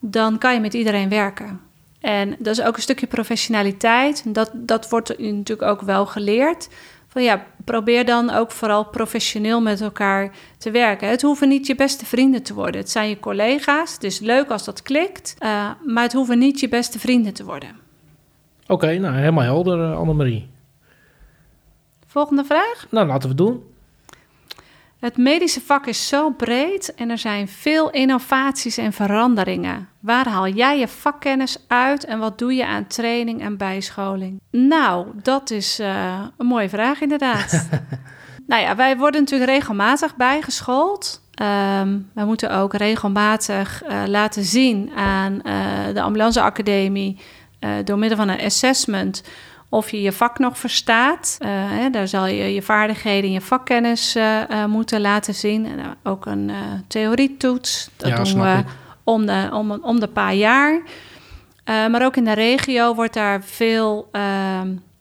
dan 0.06 0.38
kan 0.38 0.54
je 0.54 0.60
met 0.60 0.74
iedereen 0.74 1.10
werken. 1.10 1.60
En 2.00 2.36
dat 2.40 2.58
is 2.58 2.64
ook 2.64 2.76
een 2.76 2.82
stukje 2.82 3.08
professionaliteit. 3.08 4.24
Dat, 4.34 4.52
dat 4.54 4.90
wordt 4.90 5.20
natuurlijk 5.20 5.70
ook 5.70 5.82
wel 5.82 6.06
geleerd. 6.06 6.70
Van 7.08 7.24
ja, 7.24 7.46
probeer 7.66 8.06
dan 8.06 8.30
ook 8.30 8.52
vooral 8.52 8.86
professioneel 8.86 9.62
met 9.62 9.82
elkaar 9.82 10.32
te 10.58 10.72
werken. 10.72 11.10
Het 11.10 11.22
hoeven 11.22 11.48
niet 11.48 11.68
je 11.68 11.76
beste 11.76 12.06
vrienden 12.06 12.44
te 12.44 12.54
worden. 12.54 12.82
Het 12.82 12.90
zijn 12.90 13.10
je 13.10 13.20
collega's. 13.20 13.94
Het 13.94 14.04
is 14.04 14.20
leuk 14.20 14.50
als 14.50 14.64
dat 14.64 14.82
klikt. 14.82 15.36
Uh, 15.40 15.70
maar 15.86 16.04
het 16.04 16.14
hoeven 16.14 16.40
niet 16.40 16.60
je 16.60 16.70
beste 16.70 17.00
vrienden 17.00 17.34
te 17.34 17.44
worden. 17.44 17.70
Oké, 18.64 18.74
okay, 18.74 18.98
nou 18.98 19.16
helemaal 19.16 19.44
helder, 19.44 19.80
uh, 19.80 19.98
Annemarie. 19.98 20.50
Volgende 22.08 22.44
vraag? 22.44 22.86
Nou, 22.90 23.08
laten 23.08 23.22
we 23.22 23.28
het 23.28 23.38
doen. 23.38 23.64
Het 25.04 25.18
medische 25.18 25.62
vak 25.62 25.86
is 25.86 26.08
zo 26.08 26.30
breed 26.30 26.94
en 26.96 27.10
er 27.10 27.18
zijn 27.18 27.48
veel 27.48 27.90
innovaties 27.90 28.78
en 28.78 28.94
veranderingen. 28.94 29.90
Waar 30.00 30.28
haal 30.28 30.48
jij 30.48 30.80
je 30.80 30.88
vakkennis 30.88 31.58
uit 31.68 32.06
en 32.06 32.20
wat 32.20 32.40
doe 32.40 32.54
je 32.54 32.66
aan 32.66 32.88
training 32.88 33.42
en 33.42 33.58
bijscholing? 33.58 34.42
Nou, 34.52 35.08
dat 35.22 35.52
is 35.52 35.80
uh, 35.80 36.22
een 36.38 36.46
mooie 36.46 36.70
vraag 36.70 37.02
inderdaad. 37.02 37.68
nou 38.48 38.62
ja, 38.62 38.76
wij 38.76 38.98
worden 38.98 39.22
natuurlijk 39.22 39.50
regelmatig 39.50 40.16
bijgeschoold. 40.16 41.22
Um, 41.42 42.10
wij 42.14 42.26
moeten 42.26 42.52
ook 42.52 42.74
regelmatig 42.74 43.84
uh, 43.84 44.04
laten 44.06 44.44
zien 44.44 44.92
aan 44.96 45.34
uh, 45.34 45.94
de 45.94 46.02
ambulanceacademie 46.02 47.20
door 47.84 47.98
middel 47.98 48.18
van 48.18 48.30
een 48.30 48.46
assessment 48.46 49.24
of 49.74 49.92
je 49.92 50.02
je 50.02 50.12
vak 50.12 50.40
nog 50.40 50.58
verstaat. 50.58 51.38
Uh, 51.40 51.50
hè, 51.52 51.90
daar 51.90 52.08
zal 52.08 52.26
je 52.26 52.54
je 52.54 52.62
vaardigheden 52.62 53.24
en 53.24 53.32
je 53.32 53.42
vakkennis 53.42 54.16
uh, 54.16 54.40
uh, 54.50 54.66
moeten 54.66 55.02
laten 55.02 55.34
zien. 55.34 55.66
En 55.66 55.98
ook 56.04 56.26
een 56.26 56.52
theorietoets. 56.88 57.90
Dat 57.98 58.10
ja, 58.10 58.24
doen 58.24 58.42
we 58.42 58.64
om 59.04 59.26
de, 59.26 59.50
om, 59.54 59.72
om 59.72 60.00
de 60.00 60.08
paar 60.08 60.34
jaar. 60.34 60.82
maar 61.66 62.06
ook 62.06 62.16
in 62.16 62.24
de 62.24 62.34
regio 62.34 62.96
wordt 62.96 63.14
daar 63.14 63.44
veel. 63.44 64.10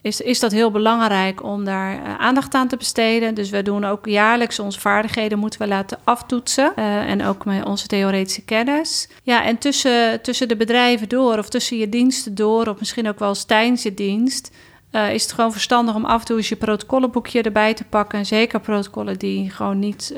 Is, 0.02 0.20
is 0.20 0.40
dat 0.40 0.52
heel 0.52 0.70
belangrijk 0.70 1.42
om 1.42 1.64
daar 1.64 1.94
uh, 1.94 2.18
aandacht 2.18 2.54
aan 2.54 2.68
te 2.68 2.76
besteden. 2.76 3.34
Dus 3.34 3.50
we 3.50 3.62
doen 3.62 3.84
ook 3.84 4.06
jaarlijks 4.06 4.58
onze 4.58 4.80
vaardigheden 4.80 5.38
moeten 5.38 5.60
we 5.60 5.66
laten 5.66 5.98
aftoetsen. 6.04 6.72
Uh, 6.76 7.10
en 7.10 7.24
ook 7.24 7.44
met 7.44 7.64
onze 7.64 7.86
theoretische 7.86 8.42
kennis. 8.44 9.08
Ja, 9.22 9.44
en 9.44 9.58
tussen, 9.58 10.22
tussen 10.22 10.48
de 10.48 10.56
bedrijven 10.56 11.08
door 11.08 11.38
of 11.38 11.48
tussen 11.48 11.76
je 11.76 11.88
diensten 11.88 12.34
door... 12.34 12.66
of 12.66 12.78
misschien 12.78 13.08
ook 13.08 13.18
wel 13.18 13.34
tijdens 13.34 13.82
je 13.82 13.94
dienst... 13.94 14.50
Uh, 14.92 15.14
is 15.14 15.22
het 15.22 15.32
gewoon 15.32 15.52
verstandig 15.52 15.94
om 15.94 16.04
af 16.04 16.20
en 16.20 16.26
toe 16.26 16.36
eens 16.36 16.48
je 16.48 16.56
protocollenboekje 16.56 17.42
erbij 17.42 17.74
te 17.74 17.84
pakken. 17.84 18.18
En 18.18 18.26
zeker 18.26 18.60
protocollen 18.60 19.18
die 19.18 19.50
gewoon 19.50 19.78
niet 19.78 20.14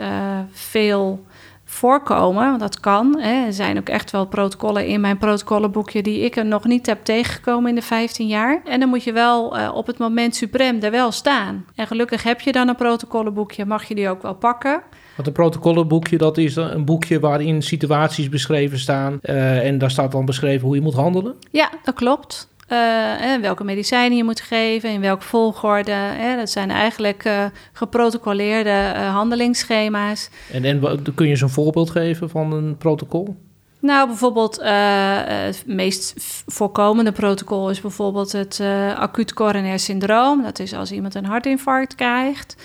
veel 0.53 1.25
voorkomen, 1.75 2.49
want 2.49 2.61
dat 2.61 2.81
kan. 2.81 3.19
Hè. 3.19 3.47
Er 3.47 3.53
zijn 3.53 3.79
ook 3.79 3.89
echt 3.89 4.11
wel 4.11 4.27
protocollen 4.27 4.87
in 4.87 5.01
mijn 5.01 5.19
protocollenboekje 5.19 6.03
die 6.03 6.21
ik 6.21 6.37
er 6.37 6.47
nog 6.47 6.65
niet 6.65 6.87
heb 6.87 7.05
tegengekomen 7.05 7.69
in 7.69 7.75
de 7.75 7.83
15 7.83 8.27
jaar. 8.27 8.61
En 8.65 8.81
dan 8.81 8.89
moet 8.89 9.05
je 9.05 9.13
wel 9.13 9.59
uh, 9.59 9.71
op 9.75 9.87
het 9.87 9.99
moment 9.99 10.37
suprem 10.37 10.83
er 10.83 10.91
wel 10.91 11.13
staan. 11.13 11.65
En 11.75 11.87
gelukkig 11.87 12.23
heb 12.23 12.41
je 12.41 12.53
dan 12.53 12.69
een 12.69 12.77
protocollenboekje, 12.77 13.65
mag 13.65 13.85
je 13.85 13.95
die 13.95 14.09
ook 14.09 14.23
wel 14.23 14.35
pakken. 14.35 14.83
Want 15.17 15.27
een 15.27 15.33
protocollenboekje, 15.33 16.19
dat 16.19 16.39
is 16.39 16.57
een 16.57 16.85
boekje 16.85 17.21
waarin 17.21 17.63
situaties 17.63 18.29
beschreven 18.29 18.79
staan. 18.79 19.19
Uh, 19.23 19.67
en 19.67 19.79
daar 19.79 19.91
staat 19.91 20.13
dan 20.13 20.25
beschreven 20.25 20.67
hoe 20.67 20.77
je 20.77 20.83
moet 20.83 20.95
handelen? 20.95 21.35
Ja, 21.51 21.71
dat 21.83 21.95
klopt. 21.95 22.49
Uh, 22.69 23.21
en 23.21 23.41
welke 23.41 23.65
medicijnen 23.65 24.17
je 24.17 24.25
moet 24.25 24.41
geven, 24.41 24.91
in 24.91 25.01
welke 25.01 25.25
volgorde. 25.25 25.93
Hè. 25.93 26.37
Dat 26.37 26.51
zijn 26.51 26.71
eigenlijk 26.71 27.25
uh, 27.25 27.45
geprotocoleerde 27.73 28.93
uh, 28.97 29.15
handelingsschema's. 29.15 30.29
En, 30.53 30.65
en 30.65 31.03
kun 31.15 31.29
je 31.29 31.37
zo'n 31.37 31.49
voorbeeld 31.49 31.91
geven 31.91 32.31
van 32.31 32.53
een 32.53 32.77
protocol? 32.77 33.37
Nou, 33.81 34.07
bijvoorbeeld 34.07 34.61
het 34.63 35.63
meest 35.67 36.15
voorkomende 36.47 37.13
protocol 37.13 37.71
is 37.71 37.81
bijvoorbeeld 37.81 38.33
het 38.33 38.61
acuut 38.97 39.35
coronair 39.35 39.79
syndroom. 39.79 40.43
Dat 40.43 40.59
is 40.59 40.75
als 40.75 40.93
iemand 40.93 41.15
een 41.15 41.25
hartinfarct 41.25 41.95
krijgt. 41.95 42.57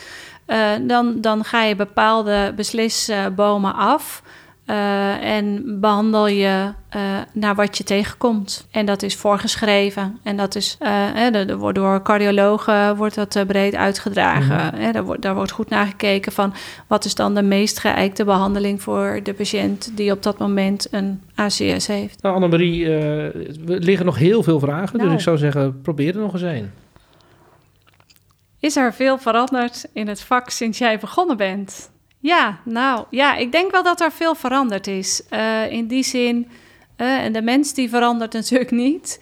dan, 0.81 1.21
dan 1.21 1.43
ga 1.43 1.63
je 1.63 1.75
bepaalde 1.75 2.53
beslisbomen 2.55 3.75
af. 3.75 4.23
Uh, 4.69 5.23
en 5.23 5.63
behandel 5.79 6.27
je 6.27 6.73
uh, 6.95 7.01
naar 7.33 7.55
wat 7.55 7.77
je 7.77 7.83
tegenkomt. 7.83 8.67
En 8.71 8.85
dat 8.85 9.03
is 9.03 9.15
voorgeschreven. 9.15 10.19
En 10.23 10.37
dat 10.37 10.55
is 10.55 10.77
wordt 11.57 11.77
door 11.77 12.01
cardiologen 12.01 12.95
wordt 12.95 13.15
dat 13.15 13.47
breed 13.47 13.75
uitgedragen. 13.75 14.73
Mm 14.73 14.91
daar, 14.93 15.03
wordt, 15.03 15.21
daar 15.21 15.35
wordt 15.35 15.51
goed 15.51 15.69
naar 15.69 15.85
gekeken 15.85 16.31
van 16.31 16.53
wat 16.87 17.05
is 17.05 17.15
dan 17.15 17.35
de 17.35 17.41
meest 17.41 17.79
geëikte 17.79 18.23
behandeling 18.23 18.81
voor 18.81 19.19
de 19.23 19.33
patiënt 19.33 19.91
die 19.95 20.11
op 20.11 20.23
dat 20.23 20.37
moment 20.37 20.87
een 20.91 21.21
ACS 21.35 21.87
heeft. 21.87 22.21
Nou, 22.21 22.35
Annemarie, 22.35 22.89
er 22.89 23.31
liggen 23.65 24.05
nog 24.05 24.17
heel 24.17 24.43
veel 24.43 24.59
vragen. 24.59 24.93
Dus 24.93 25.01
nou. 25.01 25.13
ik 25.13 25.19
zou 25.19 25.37
zeggen, 25.37 25.81
probeer 25.81 26.15
er 26.15 26.21
nog 26.21 26.33
eens 26.33 26.41
een. 26.41 26.71
Is 28.59 28.75
er 28.75 28.93
veel 28.93 29.17
veranderd 29.17 29.89
in 29.93 30.07
het 30.07 30.21
vak 30.21 30.49
sinds 30.49 30.77
jij 30.77 30.99
begonnen 30.99 31.37
bent? 31.37 31.89
Ja, 32.19 32.59
nou 32.63 33.05
ja, 33.09 33.35
ik 33.35 33.51
denk 33.51 33.71
wel 33.71 33.83
dat 33.83 34.01
er 34.01 34.11
veel 34.11 34.35
veranderd 34.35 34.87
is. 34.87 35.21
Uh, 35.33 35.71
in 35.71 35.87
die 35.87 36.03
zin, 36.03 36.47
uh, 36.97 37.23
en 37.23 37.33
de 37.33 37.41
mens 37.41 37.73
die 37.73 37.89
verandert 37.89 38.33
natuurlijk 38.33 38.71
niet. 38.85 39.19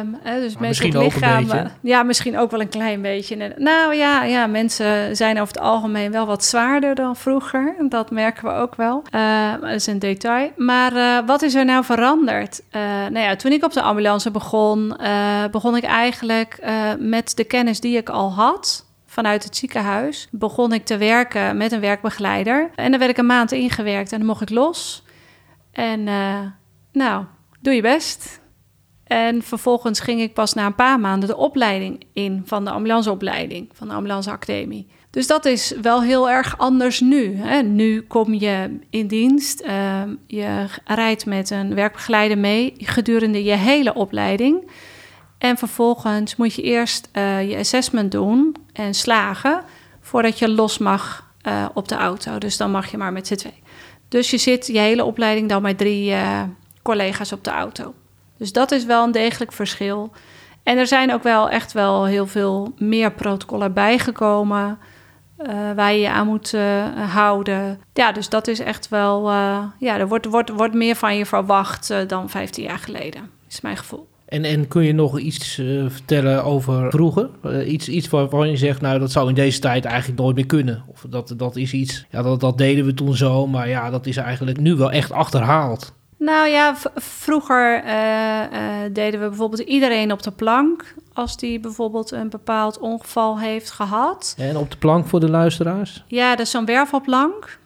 Um, 0.00 0.18
uh, 0.26 0.34
dus 0.34 0.56
misschien 0.56 0.96
ook 0.96 1.14
een 1.14 1.46
beetje. 1.46 1.70
Ja, 1.80 2.02
misschien 2.02 2.38
ook 2.38 2.50
wel 2.50 2.60
een 2.60 2.68
klein 2.68 3.02
beetje. 3.02 3.54
Nou 3.56 3.94
ja, 3.94 4.24
ja, 4.24 4.46
mensen 4.46 5.16
zijn 5.16 5.40
over 5.40 5.54
het 5.54 5.62
algemeen 5.62 6.12
wel 6.12 6.26
wat 6.26 6.44
zwaarder 6.44 6.94
dan 6.94 7.16
vroeger. 7.16 7.74
Dat 7.88 8.10
merken 8.10 8.44
we 8.44 8.50
ook 8.50 8.74
wel. 8.74 9.02
dat 9.60 9.70
is 9.70 9.86
een 9.86 9.98
detail. 9.98 10.50
Maar 10.56 11.24
wat 11.26 11.42
is 11.42 11.54
er 11.54 11.64
nou 11.64 11.84
veranderd? 11.84 12.62
nou 13.10 13.18
ja, 13.18 13.36
toen 13.36 13.52
ik 13.52 13.64
op 13.64 13.72
de 13.72 13.82
ambulance 13.82 14.30
begon, 14.30 14.96
begon 15.50 15.76
ik 15.76 15.84
eigenlijk 15.84 16.58
met 16.98 17.36
de 17.36 17.44
kennis 17.44 17.80
die 17.80 17.96
ik 17.96 18.08
al 18.08 18.32
had 18.32 18.88
vanuit 19.10 19.44
het 19.44 19.56
ziekenhuis 19.56 20.28
begon 20.30 20.72
ik 20.72 20.84
te 20.84 20.96
werken 20.96 21.56
met 21.56 21.72
een 21.72 21.80
werkbegeleider. 21.80 22.70
En 22.74 22.90
dan 22.90 22.98
werd 22.98 23.10
ik 23.10 23.18
een 23.18 23.26
maand 23.26 23.52
ingewerkt 23.52 24.12
en 24.12 24.18
dan 24.18 24.26
mocht 24.26 24.40
ik 24.40 24.50
los. 24.50 25.02
En 25.72 26.00
uh, 26.00 26.38
nou, 26.92 27.24
doe 27.60 27.74
je 27.74 27.82
best. 27.82 28.40
En 29.04 29.42
vervolgens 29.42 30.00
ging 30.00 30.20
ik 30.20 30.34
pas 30.34 30.54
na 30.54 30.66
een 30.66 30.74
paar 30.74 31.00
maanden 31.00 31.28
de 31.28 31.36
opleiding 31.36 32.04
in 32.12 32.42
van 32.44 32.64
de 32.64 32.70
ambulanceopleiding, 32.70 33.68
van 33.72 33.88
de 33.88 33.94
ambulanceacademie. 33.94 34.86
Dus 35.10 35.26
dat 35.26 35.44
is 35.44 35.74
wel 35.82 36.02
heel 36.02 36.30
erg 36.30 36.58
anders 36.58 37.00
nu. 37.00 37.36
Hè. 37.36 37.62
Nu 37.62 38.02
kom 38.02 38.34
je 38.34 38.78
in 38.90 39.06
dienst, 39.06 39.62
uh, 39.62 40.02
je 40.26 40.66
rijdt 40.84 41.26
met 41.26 41.50
een 41.50 41.74
werkbegeleider 41.74 42.38
mee 42.38 42.72
gedurende 42.76 43.44
je 43.44 43.56
hele 43.56 43.94
opleiding. 43.94 44.70
En 45.40 45.56
vervolgens 45.56 46.36
moet 46.36 46.54
je 46.54 46.62
eerst 46.62 47.08
uh, 47.12 47.50
je 47.50 47.56
assessment 47.56 48.12
doen 48.12 48.56
en 48.72 48.94
slagen 48.94 49.62
voordat 50.00 50.38
je 50.38 50.48
los 50.48 50.78
mag 50.78 51.32
uh, 51.46 51.64
op 51.74 51.88
de 51.88 51.94
auto. 51.94 52.38
Dus 52.38 52.56
dan 52.56 52.70
mag 52.70 52.90
je 52.90 52.96
maar 52.96 53.12
met 53.12 53.26
z'n 53.26 53.34
twee. 53.34 53.62
Dus 54.08 54.30
je 54.30 54.38
zit 54.38 54.66
je 54.66 54.78
hele 54.78 55.04
opleiding 55.04 55.48
dan 55.48 55.62
met 55.62 55.78
drie 55.78 56.10
uh, 56.10 56.42
collega's 56.82 57.32
op 57.32 57.44
de 57.44 57.50
auto. 57.50 57.94
Dus 58.38 58.52
dat 58.52 58.72
is 58.72 58.84
wel 58.84 59.04
een 59.04 59.12
degelijk 59.12 59.52
verschil. 59.52 60.12
En 60.62 60.78
er 60.78 60.86
zijn 60.86 61.12
ook 61.12 61.22
wel 61.22 61.50
echt 61.50 61.72
wel 61.72 62.04
heel 62.04 62.26
veel 62.26 62.72
meer 62.78 63.12
protocollen 63.12 63.72
bijgekomen. 63.72 64.78
Waar 65.74 65.92
je 65.92 66.00
je 66.00 66.10
aan 66.10 66.26
moet 66.26 66.54
houden. 67.10 67.80
Ja, 67.92 68.12
dus 68.12 68.28
dat 68.28 68.48
is 68.48 68.58
echt 68.58 68.88
wel. 68.88 69.30
ja, 69.78 69.98
er 69.98 70.08
wordt, 70.08 70.26
wordt, 70.26 70.50
wordt 70.50 70.74
meer 70.74 70.96
van 70.96 71.16
je 71.16 71.26
verwacht 71.26 72.08
dan 72.08 72.28
15 72.30 72.64
jaar 72.64 72.78
geleden, 72.78 73.30
is 73.48 73.60
mijn 73.60 73.76
gevoel. 73.76 74.09
En, 74.30 74.44
en 74.44 74.68
kun 74.68 74.82
je 74.82 74.92
nog 74.92 75.18
iets 75.18 75.58
uh, 75.58 75.84
vertellen 75.88 76.44
over 76.44 76.90
vroeger? 76.90 77.28
Uh, 77.44 77.72
iets, 77.72 77.88
iets 77.88 78.08
waarvan 78.08 78.50
je 78.50 78.56
zegt, 78.56 78.80
nou, 78.80 78.98
dat 78.98 79.10
zou 79.10 79.28
in 79.28 79.34
deze 79.34 79.60
tijd 79.60 79.84
eigenlijk 79.84 80.20
nooit 80.20 80.36
meer 80.36 80.46
kunnen. 80.46 80.84
Of 80.88 81.06
dat, 81.08 81.34
dat 81.36 81.56
is 81.56 81.72
iets, 81.72 82.06
ja, 82.10 82.22
dat, 82.22 82.40
dat 82.40 82.58
deden 82.58 82.84
we 82.84 82.94
toen 82.94 83.16
zo, 83.16 83.46
maar 83.46 83.68
ja, 83.68 83.90
dat 83.90 84.06
is 84.06 84.16
eigenlijk 84.16 84.60
nu 84.60 84.74
wel 84.74 84.92
echt 84.92 85.12
achterhaald. 85.12 85.92
Nou 86.18 86.48
ja, 86.48 86.76
vroeger 86.94 87.84
uh, 87.84 88.40
deden 88.92 89.20
we 89.20 89.28
bijvoorbeeld 89.28 89.68
iedereen 89.68 90.12
op 90.12 90.22
de 90.22 90.30
plank. 90.30 90.94
Als 91.12 91.36
die 91.36 91.60
bijvoorbeeld 91.60 92.10
een 92.10 92.28
bepaald 92.28 92.78
ongeval 92.78 93.38
heeft 93.38 93.70
gehad. 93.70 94.34
En 94.38 94.56
op 94.56 94.70
de 94.70 94.76
plank 94.76 95.06
voor 95.06 95.20
de 95.20 95.30
luisteraars? 95.30 96.04
Ja, 96.06 96.30
dat 96.30 96.46
is 96.46 96.50
zo'n 96.50 96.64
wervelplank. 96.64 97.58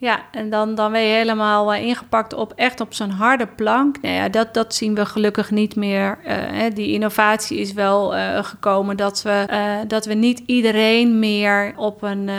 Ja, 0.00 0.20
en 0.30 0.50
dan, 0.50 0.74
dan 0.74 0.92
ben 0.92 1.00
je 1.00 1.14
helemaal 1.14 1.74
uh, 1.74 1.82
ingepakt 1.82 2.32
op 2.34 2.52
echt 2.56 2.80
op 2.80 2.94
zo'n 2.94 3.10
harde 3.10 3.46
plank. 3.46 4.00
Nou 4.00 4.14
ja, 4.14 4.28
dat, 4.28 4.54
dat 4.54 4.74
zien 4.74 4.94
we 4.94 5.06
gelukkig 5.06 5.50
niet 5.50 5.76
meer. 5.76 6.18
Uh, 6.24 6.32
hè, 6.32 6.70
die 6.70 6.92
innovatie 6.92 7.58
is 7.58 7.72
wel 7.72 8.16
uh, 8.16 8.44
gekomen 8.44 8.96
dat 8.96 9.22
we, 9.22 9.46
dat 9.86 10.06
we 10.06 10.14
niet 10.14 10.42
iedereen 10.46 11.18
meer 11.18 11.72
op 11.76 12.02
een 12.02 12.30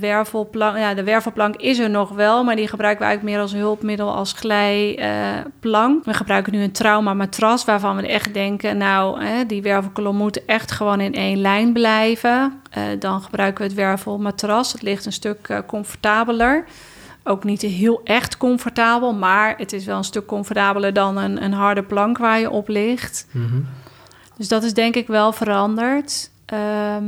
wervelplank. 0.00 0.76
Ja, 0.76 0.94
de 0.94 1.02
wervelplank 1.02 1.56
is 1.56 1.78
er 1.78 1.90
nog 1.90 2.10
wel, 2.10 2.44
maar 2.44 2.56
die 2.56 2.68
gebruiken 2.68 3.02
we 3.02 3.06
eigenlijk 3.06 3.36
meer 3.36 3.46
als 3.46 3.62
hulpmiddel, 3.62 4.14
als 4.14 4.32
glijplank. 4.32 6.04
we 6.04 6.14
gebruiken 6.14 6.52
nu 6.52 6.62
een 6.62 6.72
traumamatras 6.72 7.64
waarvan 7.64 7.96
we 7.96 8.06
echt 8.06 8.34
denken, 8.34 8.76
nou, 8.76 9.20
die 9.46 9.62
wervelkolom 9.62 10.16
moet 10.16 10.44
echt 10.44 10.72
gewoon 10.72 11.00
in 11.00 11.14
één 11.14 11.40
lijn 11.40 11.72
blijven. 11.72 12.60
Dan 12.98 13.22
gebruiken 13.22 13.62
we 13.62 13.68
het 13.68 13.78
wervelmatras. 13.78 14.72
Het 14.72 14.82
ligt 14.82 15.06
een 15.06 15.12
stuk 15.12 15.62
comfortabeler. 15.66 16.64
Ook 17.24 17.44
niet 17.44 17.62
heel 17.62 18.00
echt 18.04 18.36
comfortabel, 18.36 19.14
maar 19.14 19.54
het 19.56 19.72
is 19.72 19.84
wel 19.84 19.96
een 19.96 20.04
stuk 20.04 20.26
comfortabeler 20.26 20.92
dan 20.92 21.16
een, 21.16 21.44
een 21.44 21.52
harde 21.52 21.82
plank 21.82 22.18
waar 22.18 22.40
je 22.40 22.50
op 22.50 22.68
ligt. 22.68 23.26
Mhm. 23.30 23.60
Dus 24.36 24.48
dat 24.48 24.62
is 24.62 24.74
denk 24.74 24.94
ik 24.94 25.06
wel 25.06 25.32
veranderd. 25.32 26.30
Ehm, 26.44 27.04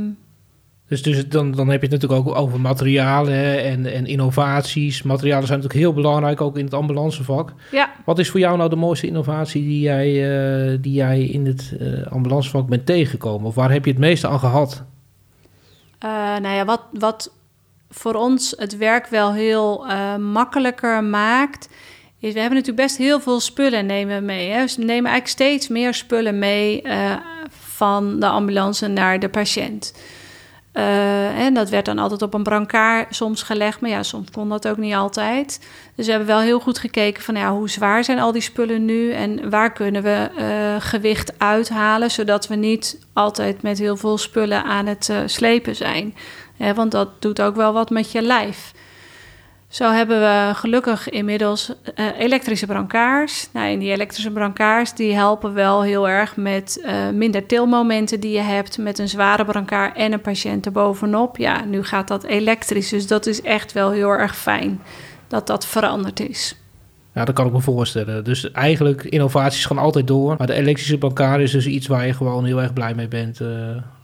dus, 0.87 1.01
dus 1.01 1.27
dan, 1.29 1.51
dan 1.51 1.69
heb 1.69 1.81
je 1.81 1.87
het 1.87 2.01
natuurlijk 2.01 2.27
ook 2.27 2.35
over 2.35 2.59
materialen 2.59 3.63
en, 3.63 3.85
en 3.85 4.05
innovaties. 4.05 5.03
Materialen 5.03 5.47
zijn 5.47 5.59
natuurlijk 5.59 5.85
heel 5.85 6.01
belangrijk, 6.01 6.41
ook 6.41 6.57
in 6.57 6.65
het 6.65 6.73
ambulancevak. 6.73 7.53
Ja. 7.71 7.89
Wat 8.05 8.19
is 8.19 8.29
voor 8.29 8.39
jou 8.39 8.57
nou 8.57 8.69
de 8.69 8.75
mooiste 8.75 9.07
innovatie 9.07 9.63
die 9.63 9.79
jij, 9.79 10.09
uh, 10.71 10.77
die 10.81 10.93
jij 10.93 11.23
in 11.23 11.45
het 11.45 11.75
ambulancevak 12.09 12.67
bent 12.67 12.85
tegengekomen? 12.85 13.47
Of 13.47 13.55
waar 13.55 13.71
heb 13.71 13.85
je 13.85 13.91
het 13.91 13.99
meeste 13.99 14.27
aan 14.27 14.39
gehad? 14.39 14.83
Uh, 16.05 16.09
nou 16.37 16.55
ja, 16.55 16.65
wat, 16.65 16.81
wat 16.91 17.31
voor 17.89 18.13
ons 18.13 18.53
het 18.57 18.77
werk 18.77 19.07
wel 19.07 19.33
heel 19.33 19.87
uh, 19.87 20.15
makkelijker 20.15 21.03
maakt. 21.03 21.69
Is, 22.19 22.33
we 22.33 22.39
hebben 22.39 22.57
natuurlijk 22.57 22.87
best 22.87 22.97
heel 22.97 23.19
veel 23.19 23.39
spullen 23.39 23.85
nemen 23.85 24.25
mee. 24.25 24.49
Hè? 24.49 24.61
Dus 24.61 24.75
we 24.75 24.83
nemen 24.83 25.11
eigenlijk 25.11 25.27
steeds 25.27 25.67
meer 25.67 25.93
spullen 25.93 26.39
mee 26.39 26.83
uh, 26.83 27.15
van 27.49 28.19
de 28.19 28.27
ambulance 28.27 28.87
naar 28.87 29.19
de 29.19 29.29
patiënt. 29.29 29.93
Uh, 30.73 31.39
en 31.39 31.53
dat 31.53 31.69
werd 31.69 31.85
dan 31.85 31.97
altijd 31.97 32.21
op 32.21 32.33
een 32.33 32.43
brancard 32.43 33.15
soms 33.15 33.43
gelegd, 33.43 33.81
maar 33.81 33.89
ja, 33.89 34.03
soms 34.03 34.31
kon 34.31 34.49
dat 34.49 34.67
ook 34.67 34.77
niet 34.77 34.93
altijd. 34.93 35.59
Dus 35.95 36.05
we 36.05 36.11
hebben 36.11 36.29
wel 36.29 36.39
heel 36.39 36.59
goed 36.59 36.77
gekeken 36.77 37.23
van 37.23 37.35
ja, 37.35 37.53
hoe 37.53 37.69
zwaar 37.69 38.03
zijn 38.03 38.19
al 38.19 38.31
die 38.31 38.41
spullen 38.41 38.85
nu 38.85 39.11
en 39.11 39.49
waar 39.49 39.71
kunnen 39.73 40.03
we 40.03 40.29
uh, 40.39 40.85
gewicht 40.87 41.39
uithalen, 41.39 42.11
zodat 42.11 42.47
we 42.47 42.55
niet 42.55 42.99
altijd 43.13 43.61
met 43.61 43.79
heel 43.79 43.97
veel 43.97 44.17
spullen 44.17 44.63
aan 44.63 44.85
het 44.85 45.07
uh, 45.11 45.17
slepen 45.25 45.75
zijn 45.75 46.13
want 46.75 46.91
dat 46.91 47.21
doet 47.21 47.41
ook 47.41 47.55
wel 47.55 47.73
wat 47.73 47.89
met 47.89 48.11
je 48.11 48.21
lijf. 48.21 48.71
Zo 49.71 49.91
hebben 49.91 50.19
we 50.19 50.51
gelukkig 50.55 51.09
inmiddels 51.09 51.73
uh, 51.95 52.19
elektrische 52.19 52.65
brancards. 52.65 53.49
Nou, 53.53 53.67
en 53.67 53.79
die 53.79 53.91
elektrische 53.91 54.31
brancards 54.31 54.95
die 54.95 55.13
helpen 55.13 55.53
wel 55.53 55.83
heel 55.83 56.09
erg 56.09 56.35
met 56.35 56.81
uh, 56.85 57.09
minder 57.09 57.45
tilmomenten 57.45 58.19
die 58.19 58.31
je 58.31 58.41
hebt... 58.41 58.77
met 58.77 58.99
een 58.99 59.09
zware 59.09 59.45
brancard 59.45 59.95
en 59.95 60.13
een 60.13 60.21
patiënt 60.21 60.65
erbovenop. 60.65 61.37
Ja, 61.37 61.65
nu 61.65 61.83
gaat 61.83 62.07
dat 62.07 62.23
elektrisch, 62.23 62.89
dus 62.89 63.07
dat 63.07 63.25
is 63.25 63.41
echt 63.41 63.71
wel 63.71 63.91
heel 63.91 64.09
erg 64.09 64.37
fijn 64.37 64.81
dat 65.27 65.47
dat 65.47 65.65
veranderd 65.65 66.19
is. 66.19 66.55
Ja, 67.13 67.25
dat 67.25 67.35
kan 67.35 67.45
ik 67.45 67.53
me 67.53 67.61
voorstellen. 67.61 68.23
Dus 68.23 68.51
eigenlijk, 68.51 69.03
innovaties 69.03 69.65
gaan 69.65 69.77
altijd 69.77 70.07
door. 70.07 70.35
Maar 70.37 70.47
de 70.47 70.53
elektrische 70.53 70.97
brancard 70.97 71.41
is 71.41 71.51
dus 71.51 71.67
iets 71.67 71.87
waar 71.87 72.05
je 72.05 72.13
gewoon 72.13 72.45
heel 72.45 72.61
erg 72.61 72.73
blij 72.73 72.95
mee 72.95 73.07
bent... 73.07 73.39
Uh 73.39 73.49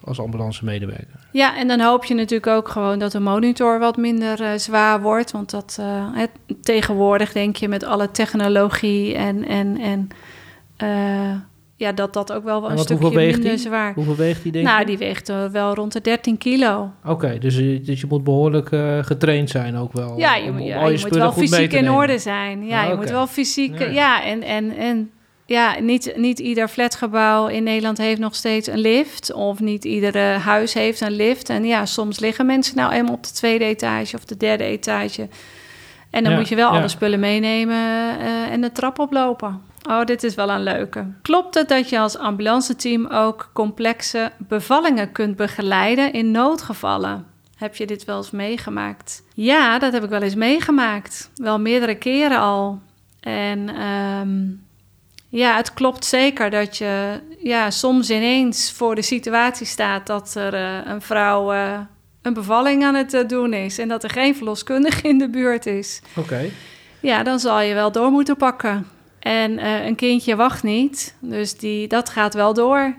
als 0.08 0.20
ambulance 0.20 0.66
medewerker. 0.66 1.20
Ja, 1.32 1.58
en 1.58 1.68
dan 1.68 1.80
hoop 1.80 2.06
je 2.06 2.14
natuurlijk 2.14 2.48
ook 2.48 2.70
gewoon 2.70 3.00
dat 3.00 3.12
de 3.12 3.20
monitor 3.20 3.80
wat 3.80 3.98
minder 3.98 4.42
uh, 4.42 4.50
zwaar 4.56 5.02
wordt. 5.02 5.32
Want 5.32 5.50
dat 5.50 5.78
uh, 5.80 6.24
tegenwoordig 6.62 7.32
denk 7.32 7.56
je 7.56 7.68
met 7.68 7.84
alle 7.84 8.12
technologie 8.12 9.16
en, 9.16 9.48
en, 9.48 9.78
en 9.78 10.10
ja, 11.78 11.92
dat 11.92 12.14
dat 12.14 12.34
ook 12.34 12.44
wel 12.44 12.72
een 12.72 12.78
stukje 12.78 13.10
minder 13.10 13.42
die? 13.42 13.58
zwaar. 13.58 13.94
Hoeveel 13.94 14.16
weegt 14.16 14.44
die 14.44 14.52
denk 14.52 14.66
Nou, 14.66 14.86
die 14.86 14.98
weegt 14.98 15.32
wel 15.52 15.74
rond 15.74 15.94
de 15.94 16.02
13 16.02 16.38
kilo. 16.38 16.92
Oké, 17.04 17.12
okay, 17.12 17.40
dus, 17.40 17.56
dus 17.86 18.02
je 18.02 18.06
moet 18.10 18.24
behoorlijk 18.24 18.68
getraind 19.02 19.50
zijn 19.50 19.76
ook 19.76 19.94
wel. 19.94 20.18
Ja, 20.18 20.36
je, 20.36 20.50
om, 20.50 20.60
ja, 20.60 20.86
je, 20.86 20.98
je 20.98 21.00
moet 21.02 21.18
wel 21.18 21.32
fysiek 21.32 21.74
in 21.74 21.92
orde 21.92 22.20
zijn. 22.20 22.66
Ja, 22.66 22.84
ah, 22.84 22.90
je 22.90 22.96
moet 22.96 23.10
wel 23.10 23.28
fysiek... 23.28 23.80
Ja, 23.80 23.86
ja 23.86 24.24
en, 24.24 24.44
en, 24.44 24.78
en 24.78 25.12
ja, 25.48 25.80
niet, 25.80 26.14
niet 26.16 26.40
ieder 26.40 26.68
flatgebouw 26.68 27.48
in 27.48 27.64
Nederland 27.64 27.98
heeft 27.98 28.20
nog 28.20 28.36
steeds 28.36 28.68
een 28.68 28.80
lift. 28.80 29.34
Of 29.34 29.60
niet 29.60 29.86
iedere 29.86 30.20
huis 30.20 30.74
heeft 30.74 31.02
een 31.02 31.12
lift. 31.12 31.50
En 31.50 31.66
ja, 31.66 31.86
soms 31.86 32.20
liggen 32.20 32.46
mensen 32.46 32.76
nou 32.76 32.92
eenmaal 32.94 33.14
op 33.14 33.24
de 33.24 33.32
tweede 33.32 33.66
etage 33.66 34.16
of 34.16 34.26
de 34.26 34.38
derde 34.38 34.64
etage. 34.64 35.28
En 36.10 36.24
dan 36.24 36.32
Ja, 36.32 36.38
moet 36.38 36.50
je 36.50 36.56
wel 36.56 36.70
alle 36.70 36.88
spullen 36.88 37.20
meenemen 37.20 37.76
eh, 38.20 38.52
en 38.52 38.62
de 38.62 38.72
trap 38.72 39.00
oplopen. 39.00 39.62
Oh, 39.88 40.06
dit 40.06 40.24
is 40.24 40.36
wel 40.36 40.50
een 40.50 40.64
leuke. 40.64 41.06
Klopt 41.22 41.56
het 41.56 41.70
dat 41.70 41.90
je 41.90 42.00
als 42.00 42.18
ambulanceteam 42.18 43.08
ook 43.08 43.50
complexe 43.54 44.32
bevallingen 44.38 45.12
kunt 45.12 45.36
begeleiden 45.36 46.14
in 46.14 46.32
noodgevallen? 46.32 47.26
Heb 47.56 47.76
je 47.76 47.86
dit 47.86 48.06
wel 48.06 48.18
eens 48.18 48.32
meegemaakt? 48.32 49.24
Ja, 49.34 49.80
dat 49.80 49.94
heb 49.94 50.04
ik 50.04 50.10
wel 50.10 50.22
eens 50.22 50.36
meegemaakt. 50.36 51.30
Wel 51.36 51.60
meerdere 51.60 51.96
keren 51.96 52.40
al. 52.40 52.82
En 53.20 53.70
ehm, 53.70 54.46
ja, 55.30 55.56
het 55.56 55.74
klopt 55.74 56.06
zeker 56.06 56.50
dat 56.50 56.78
je 56.78 57.20
ja, 57.40 57.70
soms 57.70 58.10
ineens 58.10 58.72
voor 58.72 58.96
de 58.96 59.02
situatie 59.02 59.66
staat 59.66 60.08
dat 60.08 60.36
er 60.36 60.54
eh, 60.54 60.78
een 60.86 61.02
vrouw 61.02 61.52
eh, 61.54 61.80
een 62.22 62.34
bevalling 62.34 62.84
aan 62.84 62.96
het 62.96 63.14
eh, 63.14 63.28
doen 63.28 63.54
is 63.54 63.78
en 63.78 63.88
dat 63.88 64.04
er 64.04 64.10
geen 64.10 64.36
verloskundige 64.36 65.08
in 65.08 65.18
de 65.18 65.30
buurt 65.30 65.66
is. 65.66 66.02
Oké. 66.16 66.50
Ja, 67.00 67.24
dan 67.24 67.40
zal 67.40 67.62
je 67.62 67.74
wel 67.74 67.92
door 67.92 68.12
moeten 68.12 68.38
pakken. 68.38 68.88
En 69.28 69.60
eh, 69.60 69.86
een 69.86 69.96
kindje 69.96 70.36
wacht 70.36 70.64
niet, 70.64 71.16
dus 71.20 71.58
die, 71.58 71.88
dat 71.88 72.10
gaat 72.10 72.34
wel 72.34 72.54
door. 72.54 72.96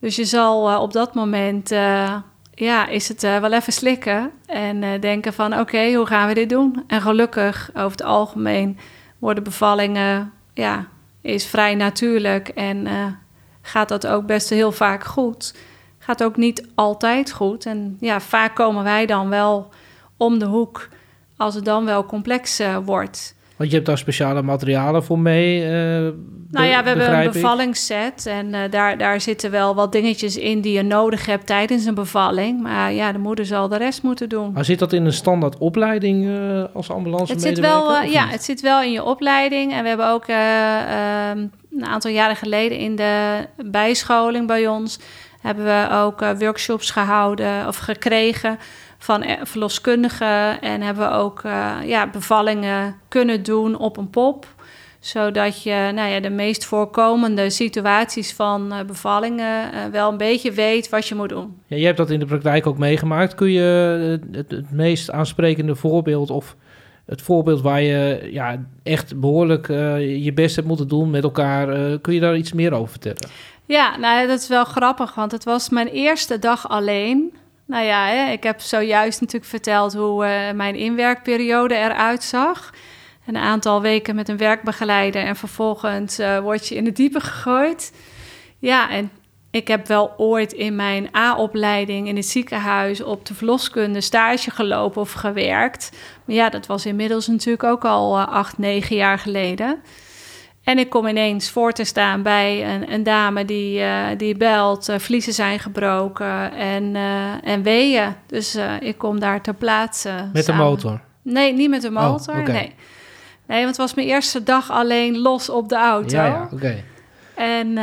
Dus 0.00 0.16
je 0.16 0.24
zal 0.24 0.70
eh, 0.70 0.80
op 0.80 0.92
dat 0.92 1.14
moment, 1.14 1.70
eh, 1.70 2.16
ja, 2.54 2.86
is 2.86 3.08
het 3.08 3.22
wel 3.22 3.52
even 3.52 3.72
slikken 3.72 4.30
en 4.46 5.00
denken 5.00 5.32
van, 5.32 5.58
oké, 5.58 5.92
hoe 5.94 6.06
gaan 6.06 6.28
we 6.28 6.34
dit 6.34 6.48
doen? 6.48 6.84
En 6.86 7.00
gelukkig, 7.00 7.70
over 7.74 7.90
het 7.90 8.02
algemeen, 8.02 8.78
worden 9.18 9.44
bevallingen, 9.44 10.32
ja, 10.54 10.86
is 11.20 11.46
vrij 11.46 11.74
natuurlijk 11.74 12.48
en 12.48 12.86
gaat 13.62 13.88
dat 13.88 14.06
ook 14.06 14.26
best 14.26 14.50
heel 14.50 14.72
vaak 14.72 15.04
goed. 15.04 15.54
Gaat 15.98 16.22
ook 16.22 16.36
niet 16.36 16.66
altijd 16.74 17.32
goed. 17.32 17.66
En 17.66 17.96
ja, 18.00 18.20
vaak 18.20 18.54
komen 18.54 18.84
wij 18.84 19.06
dan 19.06 19.28
wel 19.28 19.68
om 20.16 20.38
de 20.38 20.46
hoek 20.46 20.88
als 21.36 21.54
het 21.54 21.64
dan 21.64 21.84
wel 21.84 22.06
complex 22.06 22.62
wordt. 22.84 23.35
Want 23.56 23.68
je 23.70 23.74
hebt 23.76 23.86
daar 23.88 23.98
speciale 23.98 24.42
materialen 24.42 25.04
voor 25.04 25.18
mee. 25.18 25.62
eh, 25.64 25.70
Nou 26.50 26.66
ja, 26.66 26.82
we 26.82 26.88
hebben 26.88 27.18
een 27.18 27.30
bevallingsset 27.32 28.26
en 28.26 28.54
eh, 28.54 28.70
daar, 28.70 28.98
daar 28.98 29.20
zitten 29.20 29.50
wel 29.50 29.74
wat 29.74 29.92
dingetjes 29.92 30.36
in 30.36 30.60
die 30.60 30.72
je 30.72 30.82
nodig 30.82 31.26
hebt 31.26 31.46
tijdens 31.46 31.84
een 31.84 31.94
bevalling. 31.94 32.62
Maar 32.62 32.92
ja, 32.92 33.12
de 33.12 33.18
moeder 33.18 33.46
zal 33.46 33.68
de 33.68 33.76
rest 33.76 34.02
moeten 34.02 34.28
doen. 34.28 34.52
Maar 34.52 34.64
zit 34.64 34.78
dat 34.78 34.92
in 34.92 35.04
een 35.04 35.12
standaard 35.12 35.58
opleiding 35.58 36.26
eh, 36.28 36.64
als 36.74 36.90
ambulance 36.90 37.32
Het 37.32 37.42
zit 37.42 37.58
wel, 37.58 38.02
ja, 38.02 38.26
het 38.26 38.44
zit 38.44 38.60
wel 38.60 38.82
in 38.82 38.92
je 38.92 39.02
opleiding. 39.04 39.72
En 39.72 39.82
we 39.82 39.88
hebben 39.88 40.08
ook 40.10 40.26
eh, 40.26 41.28
ehm, 41.30 41.38
een 41.72 41.86
aantal 41.86 42.10
jaren 42.10 42.36
geleden 42.36 42.78
in 42.78 42.96
de 42.96 43.44
bijscholing 43.66 44.46
bij 44.46 44.68
ons 44.68 44.98
hebben 45.40 45.64
we 45.64 45.88
ook 45.90 46.20
workshops 46.38 46.90
gehouden 46.90 47.66
of 47.66 47.76
gekregen 47.76 48.58
van 48.98 49.22
eh, 49.22 49.40
verloskundigen 49.42 50.60
en 50.60 50.82
hebben 50.82 51.08
we 51.08 51.14
ook 51.14 51.42
eh, 51.42 51.76
ja, 51.84 52.10
bevallingen 52.10 52.96
kunnen 53.08 53.42
doen 53.42 53.78
op 53.78 53.96
een 53.96 54.10
pop 54.10 54.46
zodat 55.06 55.62
je 55.62 55.90
nou 55.94 56.10
ja, 56.10 56.20
de 56.20 56.30
meest 56.30 56.64
voorkomende 56.64 57.50
situaties 57.50 58.32
van 58.32 58.72
eh, 58.72 58.84
bevallingen 58.84 59.70
wel 59.92 60.10
een 60.10 60.16
beetje 60.16 60.52
weet 60.52 60.88
wat 60.88 61.08
je 61.08 61.14
moet 61.14 61.28
doen. 61.28 61.58
Ja, 61.66 61.76
jij 61.76 61.86
hebt 61.86 61.96
dat 61.96 62.10
in 62.10 62.18
de 62.18 62.26
praktijk 62.26 62.66
ook 62.66 62.78
meegemaakt. 62.78 63.34
Kun 63.34 63.50
je 63.50 63.62
het, 64.32 64.50
het 64.50 64.70
meest 64.70 65.10
aansprekende 65.10 65.74
voorbeeld 65.74 66.30
of 66.30 66.56
het 67.06 67.22
voorbeeld 67.22 67.60
waar 67.60 67.82
je 67.82 68.28
ja, 68.32 68.66
echt 68.82 69.20
behoorlijk 69.20 69.68
eh, 69.68 70.24
je 70.24 70.32
best 70.32 70.56
hebt 70.56 70.68
moeten 70.68 70.88
doen 70.88 71.10
met 71.10 71.22
elkaar, 71.22 71.98
kun 71.98 72.14
je 72.14 72.20
daar 72.20 72.36
iets 72.36 72.52
meer 72.52 72.72
over 72.72 72.88
vertellen? 72.88 73.28
Ja, 73.66 73.96
nou 73.96 74.20
ja, 74.20 74.26
dat 74.26 74.40
is 74.40 74.48
wel 74.48 74.64
grappig, 74.64 75.14
want 75.14 75.32
het 75.32 75.44
was 75.44 75.68
mijn 75.68 75.88
eerste 75.88 76.38
dag 76.38 76.68
alleen. 76.68 77.32
Nou 77.66 77.84
ja, 77.84 78.28
ik 78.30 78.42
heb 78.42 78.60
zojuist 78.60 79.20
natuurlijk 79.20 79.50
verteld 79.50 79.94
hoe 79.94 80.24
eh, 80.24 80.54
mijn 80.54 80.74
inwerkperiode 80.74 81.74
eruit 81.74 82.22
zag. 82.22 82.72
Een 83.26 83.36
aantal 83.36 83.82
weken 83.82 84.14
met 84.14 84.28
een 84.28 84.36
werkbegeleider 84.36 85.22
en 85.22 85.36
vervolgens 85.36 86.18
eh, 86.18 86.38
word 86.38 86.68
je 86.68 86.74
in 86.74 86.84
het 86.84 86.96
diepe 86.96 87.20
gegooid. 87.20 87.92
Ja, 88.58 88.90
en 88.90 89.10
ik 89.50 89.68
heb 89.68 89.86
wel 89.86 90.14
ooit 90.16 90.52
in 90.52 90.76
mijn 90.76 91.16
A-opleiding 91.16 92.08
in 92.08 92.16
het 92.16 92.26
ziekenhuis 92.26 93.02
op 93.02 93.26
de 93.26 93.34
verloskunde 93.34 94.00
stage 94.00 94.50
gelopen 94.50 95.00
of 95.00 95.12
gewerkt. 95.12 95.90
Maar 96.24 96.36
ja, 96.36 96.48
dat 96.48 96.66
was 96.66 96.86
inmiddels 96.86 97.26
natuurlijk 97.26 97.64
ook 97.64 97.84
al 97.84 98.18
eh, 98.18 98.28
acht, 98.28 98.58
negen 98.58 98.96
jaar 98.96 99.18
geleden. 99.18 99.82
En 100.66 100.78
ik 100.78 100.90
kom 100.90 101.06
ineens 101.06 101.50
voor 101.50 101.72
te 101.72 101.84
staan 101.84 102.22
bij 102.22 102.74
een, 102.74 102.92
een 102.92 103.02
dame 103.02 103.44
die, 103.44 103.80
eh, 103.80 104.06
die 104.16 104.36
belt, 104.36 104.88
uh, 104.88 104.98
vliezen 104.98 105.32
zijn 105.32 105.58
gebroken 105.58 106.52
en, 106.52 106.94
uh, 106.94 107.48
en 107.48 107.62
weeën. 107.62 108.14
Dus 108.26 108.58
ik 108.80 108.98
kom 108.98 109.20
daar 109.20 109.42
ter 109.42 109.54
plaatse. 109.54 110.28
Met 110.32 110.44
samen. 110.44 110.64
de 110.64 110.70
motor? 110.70 111.00
Nee, 111.22 111.52
niet 111.52 111.70
met 111.70 111.82
de 111.82 111.90
motor. 111.90 112.34
Oh, 112.34 112.40
okay. 112.40 112.54
nee. 112.54 112.74
nee, 113.46 113.58
want 113.58 113.66
het 113.66 113.76
was 113.76 113.94
mijn 113.94 114.06
eerste 114.06 114.42
dag 114.42 114.70
alleen 114.70 115.18
los 115.18 115.50
op 115.50 115.68
de 115.68 115.76
auto. 115.76 116.16
Ja, 116.16 116.26
ja 116.26 116.42
oké. 116.42 116.54
Okay. 116.54 116.84
En, 117.34 117.78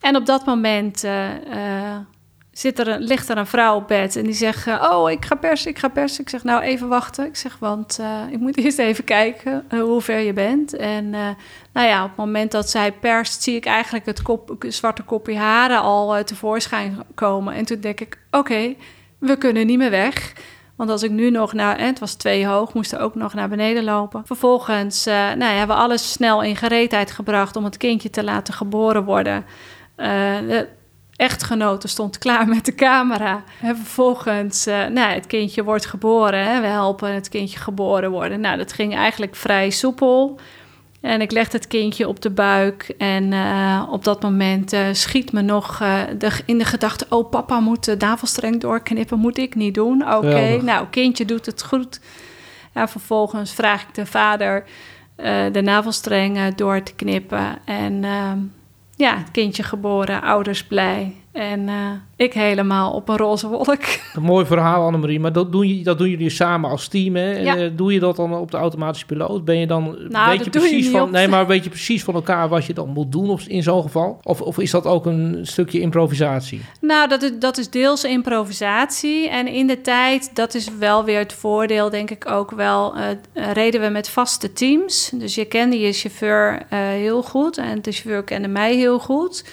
en 0.00 0.16
op 0.16 0.26
dat 0.26 0.46
moment 0.46 1.04
zit 2.60 2.78
er 2.78 2.88
een, 2.88 3.00
ligt 3.00 3.28
er 3.28 3.38
een 3.38 3.46
vrouw 3.46 3.76
op 3.76 3.88
bed 3.88 4.16
en 4.16 4.24
die 4.24 4.32
zegt: 4.32 4.66
Oh, 4.66 5.10
ik 5.10 5.24
ga 5.24 5.34
persen, 5.34 5.70
ik 5.70 5.78
ga 5.78 5.88
persen. 5.88 6.22
Ik 6.22 6.28
zeg: 6.28 6.44
Nou, 6.44 6.62
even 6.62 6.88
wachten. 6.88 7.26
Ik 7.26 7.36
zeg: 7.36 7.56
Want 7.58 7.98
uh, 8.00 8.20
ik 8.30 8.38
moet 8.38 8.56
eerst 8.64 8.78
even 8.78 9.04
kijken 9.04 9.64
uh, 9.70 9.82
hoe 9.82 10.00
ver 10.00 10.18
je 10.18 10.32
bent. 10.32 10.76
En 10.76 11.10
nou 11.72 11.86
ja, 11.86 12.02
op 12.02 12.08
het 12.08 12.16
moment 12.16 12.50
dat 12.50 12.70
zij 12.70 12.92
perst, 12.92 13.42
zie 13.42 13.56
ik 13.56 13.66
eigenlijk 13.66 14.06
het 14.06 14.22
kop, 14.22 14.56
zwarte 14.58 15.02
kopje 15.02 15.36
haren 15.36 15.80
al 15.80 16.24
tevoorschijn 16.24 17.02
komen. 17.14 17.54
En 17.54 17.64
toen 17.64 17.80
denk 17.80 18.00
ik: 18.00 18.18
Oké, 18.30 18.74
we 19.18 19.36
kunnen 19.36 19.66
niet 19.66 19.78
meer 19.78 19.90
weg. 19.90 20.32
Want 20.76 20.92
als 20.92 21.02
ik 21.02 21.10
nu 21.10 21.30
nog 21.30 21.52
naar, 21.52 21.80
het 21.80 21.98
was 21.98 22.14
twee 22.14 22.46
hoog, 22.46 22.74
moest 22.74 22.92
er 22.92 23.00
ook 23.00 23.14
nog 23.14 23.34
naar 23.34 23.48
beneden 23.48 23.84
lopen. 23.84 24.22
Vervolgens 24.26 25.04
nou 25.04 25.38
ja, 25.38 25.52
hebben 25.52 25.76
we 25.76 25.82
alles 25.82 26.12
snel 26.12 26.42
in 26.42 26.56
gereedheid 26.56 27.10
gebracht 27.10 27.56
om 27.56 27.64
het 27.64 27.76
kindje 27.76 28.10
te 28.10 28.24
laten 28.24 28.54
geboren 28.54 29.04
worden. 29.04 29.44
De 29.96 30.68
echtgenote 31.20 31.88
stond 31.88 32.18
klaar 32.18 32.48
met 32.48 32.64
de 32.64 32.74
camera. 32.74 33.44
En 33.60 33.76
vervolgens, 33.76 34.66
uh, 34.66 34.86
nou, 34.86 35.12
het 35.12 35.26
kindje 35.26 35.64
wordt 35.64 35.86
geboren. 35.86 36.44
Hè? 36.44 36.60
We 36.60 36.66
helpen 36.66 37.14
het 37.14 37.28
kindje 37.28 37.58
geboren 37.58 38.10
worden. 38.10 38.40
Nou, 38.40 38.56
dat 38.56 38.72
ging 38.72 38.94
eigenlijk 38.94 39.36
vrij 39.36 39.70
soepel. 39.70 40.40
En 41.00 41.20
ik 41.20 41.30
legde 41.30 41.56
het 41.56 41.66
kindje 41.66 42.08
op 42.08 42.20
de 42.20 42.30
buik. 42.30 42.94
En 42.98 43.32
uh, 43.32 43.88
op 43.90 44.04
dat 44.04 44.22
moment 44.22 44.72
uh, 44.72 44.86
schiet 44.92 45.32
me 45.32 45.42
nog 45.42 45.78
de, 46.18 46.30
in 46.44 46.58
de 46.58 46.64
gedachte... 46.64 47.06
oh, 47.08 47.30
papa 47.30 47.60
moet 47.60 47.84
de 47.84 47.96
navelstreng 47.98 48.60
doorknippen. 48.60 49.18
Moet 49.18 49.38
ik 49.38 49.54
niet 49.54 49.74
doen? 49.74 50.02
Oké, 50.02 50.26
okay. 50.26 50.56
nou, 50.56 50.86
kindje 50.90 51.24
doet 51.24 51.46
het 51.46 51.62
goed. 51.62 52.00
Ja, 52.74 52.88
vervolgens 52.88 53.54
vraag 53.54 53.82
ik 53.82 53.94
de 53.94 54.06
vader 54.06 54.64
de 55.52 55.60
navelstreng 55.62 56.54
door 56.54 56.82
te 56.82 56.94
knippen. 56.94 57.58
En 57.64 58.04
ehm, 58.04 58.38
ja, 59.00 59.22
kindje 59.32 59.62
geboren, 59.62 60.22
ouders 60.22 60.64
blij. 60.64 61.19
En 61.32 61.60
uh, 61.68 61.90
ik 62.16 62.32
helemaal 62.32 62.92
op 62.92 63.08
een 63.08 63.16
roze 63.16 63.48
wolk. 63.48 63.68
Een 64.14 64.22
mooi 64.22 64.46
verhaal, 64.46 64.84
Annemarie. 64.84 65.20
Maar 65.20 65.32
dat 65.32 65.52
doen, 65.52 65.68
je, 65.68 65.84
dat 65.84 65.98
doen 65.98 66.08
jullie 66.08 66.30
samen 66.30 66.70
als 66.70 66.88
team, 66.88 67.16
hè? 67.16 67.38
Ja. 67.38 67.58
Uh, 67.58 67.70
doe 67.76 67.92
je 67.92 68.00
dat 68.00 68.16
dan 68.16 68.34
op 68.34 68.50
de 68.50 68.56
automatische 68.56 69.06
piloot? 69.06 69.44
Ben 69.44 69.58
je 69.58 69.66
dan... 69.66 69.96
Nou, 70.08 70.30
weet 70.30 70.44
je 70.44 70.50
precies 70.50 70.84
je 70.86 70.90
van, 70.90 71.10
Nee, 71.10 71.28
maar 71.28 71.46
weet 71.46 71.64
je 71.64 71.70
precies 71.70 72.04
van 72.04 72.14
elkaar 72.14 72.48
wat 72.48 72.64
je 72.64 72.74
dan 72.74 72.88
moet 72.88 73.12
doen 73.12 73.30
op, 73.30 73.40
in 73.40 73.62
zo'n 73.62 73.82
geval? 73.82 74.20
Of, 74.22 74.40
of 74.40 74.58
is 74.58 74.70
dat 74.70 74.86
ook 74.86 75.06
een 75.06 75.38
stukje 75.42 75.80
improvisatie? 75.80 76.60
Nou, 76.80 77.08
dat 77.08 77.22
is, 77.22 77.30
dat 77.38 77.58
is 77.58 77.70
deels 77.70 78.04
improvisatie. 78.04 79.28
En 79.28 79.46
in 79.46 79.66
de 79.66 79.80
tijd, 79.80 80.30
dat 80.34 80.54
is 80.54 80.68
wel 80.78 81.04
weer 81.04 81.18
het 81.18 81.32
voordeel, 81.32 81.90
denk 81.90 82.10
ik 82.10 82.30
ook 82.30 82.50
wel... 82.50 82.96
Uh, 82.96 83.52
reden 83.52 83.80
we 83.80 83.88
met 83.88 84.08
vaste 84.08 84.52
teams. 84.52 85.10
Dus 85.14 85.34
je 85.34 85.44
kende 85.44 85.78
je 85.78 85.92
chauffeur 85.92 86.62
heel 86.70 87.22
goed. 87.22 87.58
En 87.58 87.82
de 87.82 87.92
chauffeur 87.92 88.24
kende 88.24 88.48
mij 88.48 88.74
heel 88.74 88.98
goed... 88.98 89.44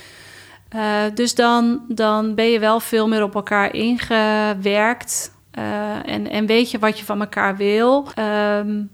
Uh, 0.75 1.01
dus 1.13 1.35
dan, 1.35 1.81
dan 1.87 2.35
ben 2.35 2.45
je 2.45 2.59
wel 2.59 2.79
veel 2.79 3.07
meer 3.07 3.23
op 3.23 3.35
elkaar 3.35 3.73
ingewerkt. 3.73 5.35
Uh, 5.57 6.09
en, 6.09 6.29
en 6.29 6.45
weet 6.45 6.71
je 6.71 6.79
wat 6.79 6.99
je 6.99 7.05
van 7.05 7.19
elkaar 7.19 7.57
wil. 7.57 8.07
Um, 8.19 8.89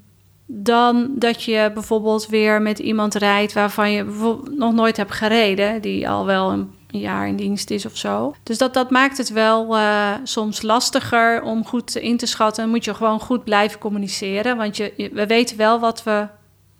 dan 0.45 1.09
dat 1.15 1.43
je 1.43 1.71
bijvoorbeeld 1.73 2.27
weer 2.27 2.61
met 2.61 2.79
iemand 2.79 3.15
rijdt 3.15 3.53
waarvan 3.53 3.91
je 3.91 4.03
nog 4.51 4.73
nooit 4.73 4.97
hebt 4.97 5.11
gereden. 5.11 5.81
Die 5.81 6.09
al 6.09 6.25
wel 6.25 6.51
een 6.51 6.71
jaar 6.87 7.27
in 7.27 7.35
dienst 7.35 7.69
is 7.69 7.85
of 7.85 7.97
zo. 7.97 8.35
Dus 8.43 8.57
dat, 8.57 8.73
dat 8.73 8.89
maakt 8.89 9.17
het 9.17 9.29
wel 9.29 9.77
uh, 9.77 10.11
soms 10.23 10.61
lastiger 10.61 11.41
om 11.41 11.65
goed 11.65 11.95
in 11.95 12.17
te 12.17 12.25
schatten. 12.25 12.69
Moet 12.69 12.85
je 12.85 12.93
gewoon 12.93 13.19
goed 13.19 13.43
blijven 13.43 13.79
communiceren. 13.79 14.57
Want 14.57 14.77
je, 14.77 15.09
we 15.13 15.27
weten 15.27 15.57
wel 15.57 15.79
wat 15.79 16.03
we 16.03 16.27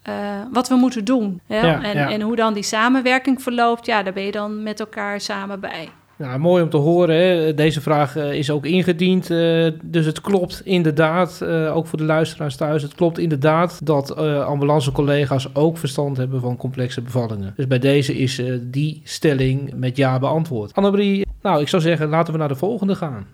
uh, 0.10 0.16
wat 0.52 0.68
we 0.68 0.76
moeten 0.76 1.06
doen. 1.06 1.42
Ja, 1.46 1.84
en, 1.84 1.98
ja. 1.98 2.10
en, 2.10 2.22
hoe 2.22 2.36
dan 2.36 2.54
die 2.54 2.64
samenwerking 2.64 3.42
verloopt, 3.42 3.86
ja, 3.86 4.04
daar 4.04 4.14
ben 4.14 4.24
je 4.24 4.32
dan 4.32 4.64
met 4.64 4.80
elkaar 4.80 5.22
samen 5.22 5.60
bij. 5.60 5.90
Nou, 6.16 6.40
mooi 6.40 6.64
om 6.64 6.70
te 6.70 6.78
horen. 6.78 7.16
Hè? 7.16 7.54
Deze 7.54 7.82
vraag 7.82 8.18
uh, 8.18 8.34
is 8.34 8.50
ook 8.50 8.66
ingediend. 8.66 9.30
Uh, 9.30 9.72
dus 9.84 10.06
het 10.06 10.22
klopt 10.22 10.62
inderdaad, 10.64 11.40
uh, 11.44 11.76
ook 11.76 11.88
voor 11.88 11.98
de 11.98 12.04
luisteraars 12.04 12.56
thuis, 12.56 12.82
het 12.82 12.96
klopt 12.96 13.18
inderdaad 13.18 13.86
dat 13.86 14.16
ambulancecollega's 14.18 15.50
ook 15.54 15.78
verstand 15.78 16.18
hebben 16.18 16.42
van 16.42 16.58
complexe 16.58 17.02
bevallingen. 17.02 17.54
Dus 17.56 17.68
bij 17.68 17.80
deze 17.80 18.18
is 18.18 18.42
die 18.62 19.02
stelling 19.04 19.74
met 19.76 19.98
ja 19.98 20.20
beantwoord. 20.20 20.74
Annemarie, 20.74 21.26
nou, 21.42 21.62
ik 21.62 21.68
zou 21.68 21.82
zeggen, 21.82 22.10
laten 22.10 22.34
we 22.34 22.40
naar 22.40 22.48
de 22.48 22.56
volgende 22.56 22.96
gaan. 22.96 23.28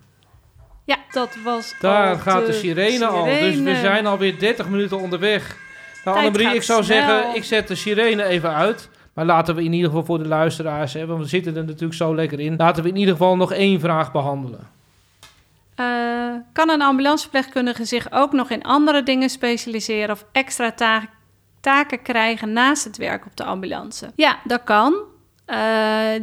Ja, 0.86 0.98
dat 1.12 1.38
was. 1.44 1.76
Daar 1.80 2.16
gaat 2.16 2.46
de 2.46 2.54
sirene, 2.54 2.92
sirene, 2.92 3.06
al. 3.06 3.26
Dus 3.26 3.60
we 3.60 3.76
zijn 3.76 4.06
alweer 4.06 4.40
30 4.40 4.70
minuten 4.70 5.00
onderweg. 5.00 5.58
Nou, 6.06 6.18
Annemarie, 6.18 6.56
ik 6.56 6.64
zou 6.64 6.84
snel. 6.84 6.98
zeggen, 6.98 7.36
ik 7.36 7.44
zet 7.44 7.68
de 7.68 7.76
sirene 7.76 8.24
even 8.24 8.54
uit. 8.54 8.90
Maar 9.14 9.26
laten 9.28 9.56
we 9.56 9.64
in 9.64 9.74
ieder 9.74 9.90
geval 9.90 10.06
voor 10.06 10.18
de 10.18 10.28
luisteraars, 10.28 10.94
hè, 10.94 11.06
want 11.06 11.20
we 11.22 11.28
zitten 11.28 11.56
er 11.56 11.66
natuurlijk 11.66 11.94
zo 11.94 12.16
lekker 12.16 12.40
in. 12.40 12.56
Laten 12.58 12.84
we 12.84 12.90
in 12.90 12.96
ieder 12.96 13.14
geval 13.14 13.36
nog 13.36 13.54
één 13.54 13.80
vraag 13.80 14.12
behandelen. 14.12 14.68
Uh, 15.76 15.86
kan 16.54 16.70
een 16.70 16.82
ambulanceverpleegkundige 16.82 17.86
zich 17.86 18.12
ook 18.12 18.32
nog 18.32 18.50
in 18.50 18.64
andere 18.64 19.04
dingen 19.04 19.30
specialiseren 19.30 20.12
of 20.12 20.26
extra 20.32 20.72
ta 20.72 21.08
taken 21.62 22.02
krijgen 22.02 22.54
naast 22.54 22.84
het 22.84 22.98
werk 22.98 23.26
op 23.26 23.36
de 23.36 23.44
ambulance? 23.44 24.12
Ja, 24.16 24.40
dat 24.44 24.64
kan. 24.64 24.94
Uh, 25.48 25.56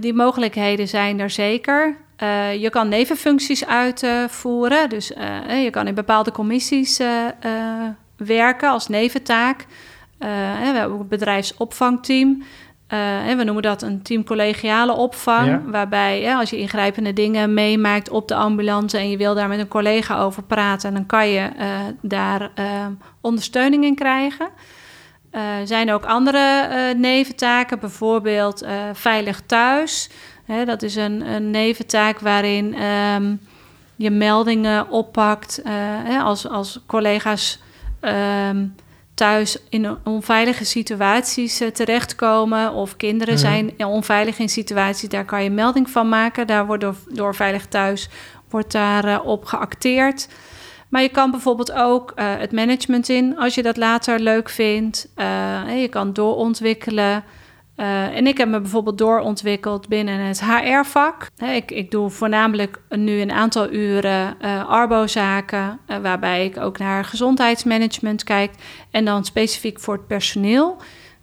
die 0.00 0.14
mogelijkheden 0.14 0.88
zijn 0.88 1.20
er 1.20 1.30
zeker. 1.30 1.96
Uh, 2.22 2.54
je 2.54 2.70
kan 2.70 2.88
nevenfuncties 2.88 3.66
uitvoeren. 3.66 4.88
Dus 4.88 5.08
je 5.48 5.68
kan 5.70 5.86
in 5.86 5.94
bepaalde 5.94 6.32
commissies 6.32 7.00
werken 8.16 8.70
als 8.70 8.88
neventaak. 8.88 9.66
we 10.18 10.26
hebben 10.26 10.84
ook 10.84 11.00
een 11.00 11.08
bedrijfsopvangteam. 11.08 12.42
Uh, 12.92 13.34
we 13.36 13.44
noemen 13.44 13.62
dat 13.62 13.82
een 13.82 14.02
team 14.02 14.24
collegiale 14.24 14.92
opvang. 14.92 15.70
Waarbij 15.70 16.36
als 16.36 16.50
je 16.50 16.58
ingrijpende 16.58 17.12
dingen 17.12 17.54
meemaakt 17.54 18.10
op 18.10 18.28
de 18.28 18.34
ambulance 18.34 18.98
en 18.98 19.10
je 19.10 19.16
wil 19.16 19.34
daar 19.34 19.48
met 19.48 19.58
een 19.58 19.68
collega 19.68 20.18
over 20.20 20.42
praten, 20.42 20.94
dan 20.94 21.06
kan 21.06 21.28
je 21.28 21.50
uh, 21.58 21.78
daar 22.00 22.50
uh, 22.58 22.86
ondersteuning 23.20 23.84
in 23.84 23.94
krijgen. 23.94 24.48
Er 25.30 25.66
zijn 25.66 25.92
ook 25.92 26.04
andere 26.04 26.94
neventaken, 26.96 27.78
bijvoorbeeld 27.78 28.66
veilig 28.92 29.42
thuis. 29.46 30.10
Hè, 30.44 30.64
dat 30.64 30.82
is 30.82 30.96
een, 30.96 31.26
een 31.26 31.50
neventaak 31.50 32.18
waarin 32.18 32.82
um, 32.82 33.40
je 33.96 34.10
meldingen 34.10 34.88
oppakt 34.88 35.60
hè, 36.04 36.18
als, 36.18 36.48
als 36.48 36.80
collega's. 36.86 37.60
Um, 38.00 38.74
thuis 39.14 39.58
in 39.68 39.96
onveilige 40.04 40.64
situaties 40.64 41.60
uh, 41.60 41.68
terechtkomen 41.68 42.72
of 42.72 42.96
kinderen 42.96 43.34
mhm. 43.34 43.42
zijn 43.42 43.86
onveilig 43.86 44.38
in 44.38 44.48
situaties, 44.48 45.08
daar 45.08 45.24
kan 45.24 45.42
je 45.42 45.50
melding 45.50 45.90
van 45.90 46.08
maken. 46.08 46.46
Daar 46.46 46.66
wordt 46.66 46.82
door, 46.82 46.96
door 47.08 47.34
Veilig 47.34 47.66
Thuis 47.66 48.08
wordt 48.50 48.72
daar 48.72 49.04
uh, 49.04 49.18
op 49.24 49.44
geacteerd. 49.44 50.28
Maar 50.88 51.02
je 51.02 51.08
kan 51.08 51.30
bijvoorbeeld 51.30 51.72
ook 51.72 52.12
uh, 52.16 52.24
het 52.38 52.52
management 52.52 53.08
in 53.08 53.38
als 53.38 53.54
je 53.54 53.62
dat 53.62 53.76
later 53.76 54.20
leuk 54.20 54.48
vindt. 54.48 55.08
je 55.68 55.88
kan 55.90 56.12
doorontwikkelen. 56.12 57.24
Uh, 57.76 58.16
en 58.16 58.26
ik 58.26 58.38
heb 58.38 58.48
me 58.48 58.60
bijvoorbeeld 58.60 58.98
doorontwikkeld 58.98 59.88
binnen 59.88 60.20
het 60.20 60.44
HR-vak. 60.44 61.30
Ik, 61.54 61.70
ik 61.70 61.90
doe 61.90 62.10
voornamelijk 62.10 62.80
nu 62.88 63.20
een 63.20 63.32
aantal 63.32 63.72
uren 63.72 64.36
uh, 64.42 64.68
Arbo-zaken, 64.68 65.78
uh, 65.88 65.96
waarbij 65.96 66.44
ik 66.44 66.58
ook 66.58 66.78
naar 66.78 67.04
gezondheidsmanagement 67.04 68.24
kijk. 68.24 68.52
En 68.90 69.04
dan 69.04 69.24
specifiek 69.24 69.80
voor 69.80 69.94
het 69.94 70.06
personeel. 70.06 70.76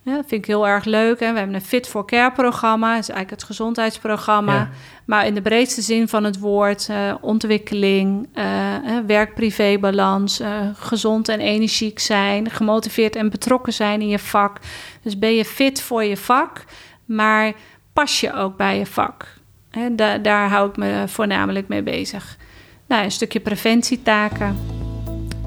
Ja, 0.06 0.16
dat 0.16 0.26
vind 0.28 0.42
ik 0.42 0.46
heel 0.48 0.68
erg 0.68 0.86
leuk. 0.86 1.20
Hè. 1.20 1.32
We 1.32 1.38
hebben 1.38 1.56
een 1.56 1.62
Fit 1.62 1.88
for 1.88 2.06
Care 2.06 2.32
programma, 2.32 2.94
dat 2.94 3.02
is 3.02 3.10
eigenlijk 3.10 3.40
het 3.40 3.50
gezondheidsprogramma. 3.50 4.70
Maar 5.06 5.26
in 5.26 5.34
de 5.34 5.42
breedste 5.42 5.82
zin 5.82 6.08
van 6.08 6.24
het 6.24 6.40
woord, 6.40 6.88
uh, 6.90 7.14
ontwikkeling, 7.22 8.28
uh, 8.36 8.46
werk-privé-balans, 9.08 10.42
uh, 10.42 10.48
gezond 10.74 11.30
en 11.30 11.40
energiek 11.40 12.00
zijn, 12.00 12.50
gemotiveerd 12.50 13.16
en 13.16 13.30
betrokken 13.30 13.74
zijn 13.74 14.02
in 14.02 14.08
je 14.08 14.20
vak. 14.20 14.60
Dus 15.02 15.20
ben 15.20 15.34
je 15.36 15.46
fit 15.46 15.82
voor 15.82 16.04
je 16.04 16.18
vak, 16.18 16.64
maar 17.06 17.54
pas 17.94 18.20
je 18.20 18.34
ook 18.34 18.58
bij 18.58 18.78
je 18.78 18.86
vak. 18.86 19.28
Hè, 19.70 19.96
da 19.96 20.18
daar 20.18 20.50
hou 20.50 20.70
ik 20.70 20.78
me 20.78 21.04
voornamelijk 21.08 21.68
mee 21.68 21.84
bezig. 21.84 22.38
Nou, 22.88 23.04
een 23.04 23.12
stukje 23.12 23.40
preventietaken. 23.40 24.83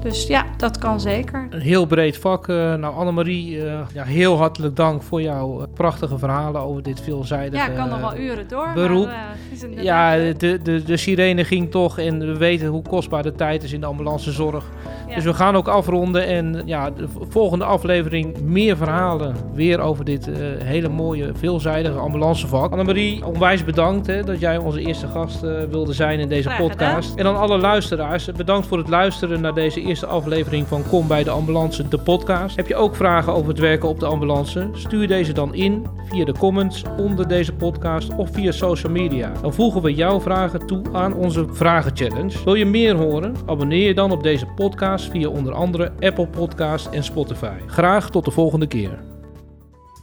Dus 0.07 0.27
ja, 0.27 0.45
dat 0.57 0.77
kan 0.77 0.99
zeker. 0.99 1.47
Een 1.49 1.61
heel 1.61 1.85
breed 1.85 2.17
vak. 2.17 2.47
Uh, 2.47 2.73
nou, 2.73 2.95
Annemarie, 2.95 3.57
uh, 3.57 3.79
ja, 3.93 4.03
heel 4.03 4.37
hartelijk 4.37 4.75
dank 4.75 5.03
voor 5.03 5.21
jouw 5.21 5.61
eh, 5.61 5.67
prachtige 5.73 6.17
verhalen 6.17 6.61
over 6.61 6.83
dit 6.83 7.01
veelzijdige 7.01 7.63
Ja, 7.63 7.69
ik 7.69 7.75
kan 7.75 7.89
nog 7.89 7.99
wel 7.99 8.17
uren 8.17 8.47
door. 8.47 8.71
Beroep. 8.73 9.05
Maar, 9.05 9.83
ja, 9.83 10.15
de, 10.37 10.59
de, 10.63 10.83
de 10.83 10.97
sirene 10.97 11.43
ging 11.43 11.71
toch 11.71 11.99
en 11.99 12.19
we 12.19 12.37
weten 12.37 12.67
hoe 12.67 12.81
kostbaar 12.81 13.23
de 13.23 13.31
tijd 13.31 13.63
is 13.63 13.73
in 13.73 13.79
de 13.79 13.85
ambulancezorg. 13.85 14.65
Ja. 15.07 15.15
Dus 15.15 15.23
we 15.23 15.33
gaan 15.33 15.55
ook 15.55 15.67
afronden 15.67 16.27
en 16.27 16.61
ja, 16.65 16.89
de 16.89 17.07
volgende 17.29 17.65
aflevering 17.65 18.41
meer 18.41 18.77
verhalen 18.77 19.35
weer 19.53 19.79
over 19.79 20.05
dit 20.05 20.29
hele 20.63 20.89
mooie, 20.89 21.31
veelzijdige 21.33 21.97
ambulancevak. 21.97 22.71
Annemarie, 22.71 23.25
onwijs 23.25 23.63
bedankt 23.63 24.07
hè, 24.07 24.23
dat 24.23 24.39
jij 24.39 24.57
onze 24.57 24.79
eerste 24.79 25.07
gast 25.07 25.39
wilde 25.69 25.93
zijn 25.93 26.19
in 26.19 26.27
deze 26.27 26.51
podcast. 26.57 27.15
En 27.15 27.25
aan 27.25 27.37
alle 27.37 27.57
luisteraars, 27.57 28.31
bedankt 28.31 28.67
voor 28.67 28.77
het 28.77 28.89
luisteren 28.89 29.41
naar 29.41 29.53
deze 29.53 29.81
eerste 29.81 29.96
aflevering 30.05 30.67
van 30.67 30.83
Kom 30.89 31.07
bij 31.07 31.23
de 31.23 31.29
Ambulance, 31.29 31.87
de 31.87 31.97
podcast. 31.97 32.55
Heb 32.55 32.67
je 32.67 32.75
ook 32.75 32.95
vragen 32.95 33.33
over 33.33 33.49
het 33.49 33.59
werken 33.59 33.89
op 33.89 33.99
de 33.99 34.05
ambulance? 34.05 34.69
Stuur 34.73 35.07
deze 35.07 35.33
dan 35.33 35.53
in 35.53 35.85
via 36.09 36.25
de 36.25 36.37
comments 36.37 36.83
onder 36.97 37.27
deze 37.27 37.53
podcast 37.53 38.15
of 38.15 38.29
via 38.31 38.51
social 38.51 38.91
media. 38.91 39.31
Dan 39.41 39.53
voegen 39.53 39.81
we 39.81 39.93
jouw 39.93 40.21
vragen 40.21 40.65
toe 40.65 40.81
aan 40.91 41.13
onze 41.13 41.45
Vragen 41.51 41.91
Challenge. 41.95 42.43
Wil 42.43 42.55
je 42.55 42.65
meer 42.65 42.95
horen? 42.95 43.35
Abonneer 43.45 43.87
je 43.87 43.93
dan 43.93 44.11
op 44.11 44.23
deze 44.23 44.45
podcast 44.45 45.09
via 45.09 45.29
onder 45.29 45.53
andere 45.53 45.91
Apple 45.99 46.27
Podcast 46.27 46.85
en 46.85 47.03
Spotify. 47.03 47.57
Graag 47.65 48.09
tot 48.09 48.25
de 48.25 48.31
volgende 48.31 48.67
keer. 48.67 48.99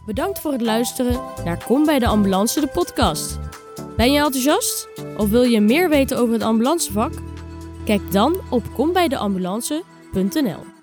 Bedankt 0.07 0.39
voor 0.39 0.53
het 0.53 0.63
luisteren 0.63 1.21
naar 1.45 1.65
Kom 1.65 1.85
bij 1.85 1.99
de 1.99 2.07
Ambulance, 2.07 2.61
de 2.61 2.67
podcast. 2.67 3.39
Ben 3.97 4.13
je 4.13 4.19
enthousiast? 4.19 4.89
Of 5.17 5.29
wil 5.29 5.43
je 5.43 5.61
meer 5.61 5.89
weten 5.89 6.19
over 6.19 6.33
het 6.33 6.43
ambulancevak? 6.43 7.13
Kijk 7.85 8.13
dan 8.13 8.37
op 8.51 8.63
kombijdeambulance.nl 8.75 10.74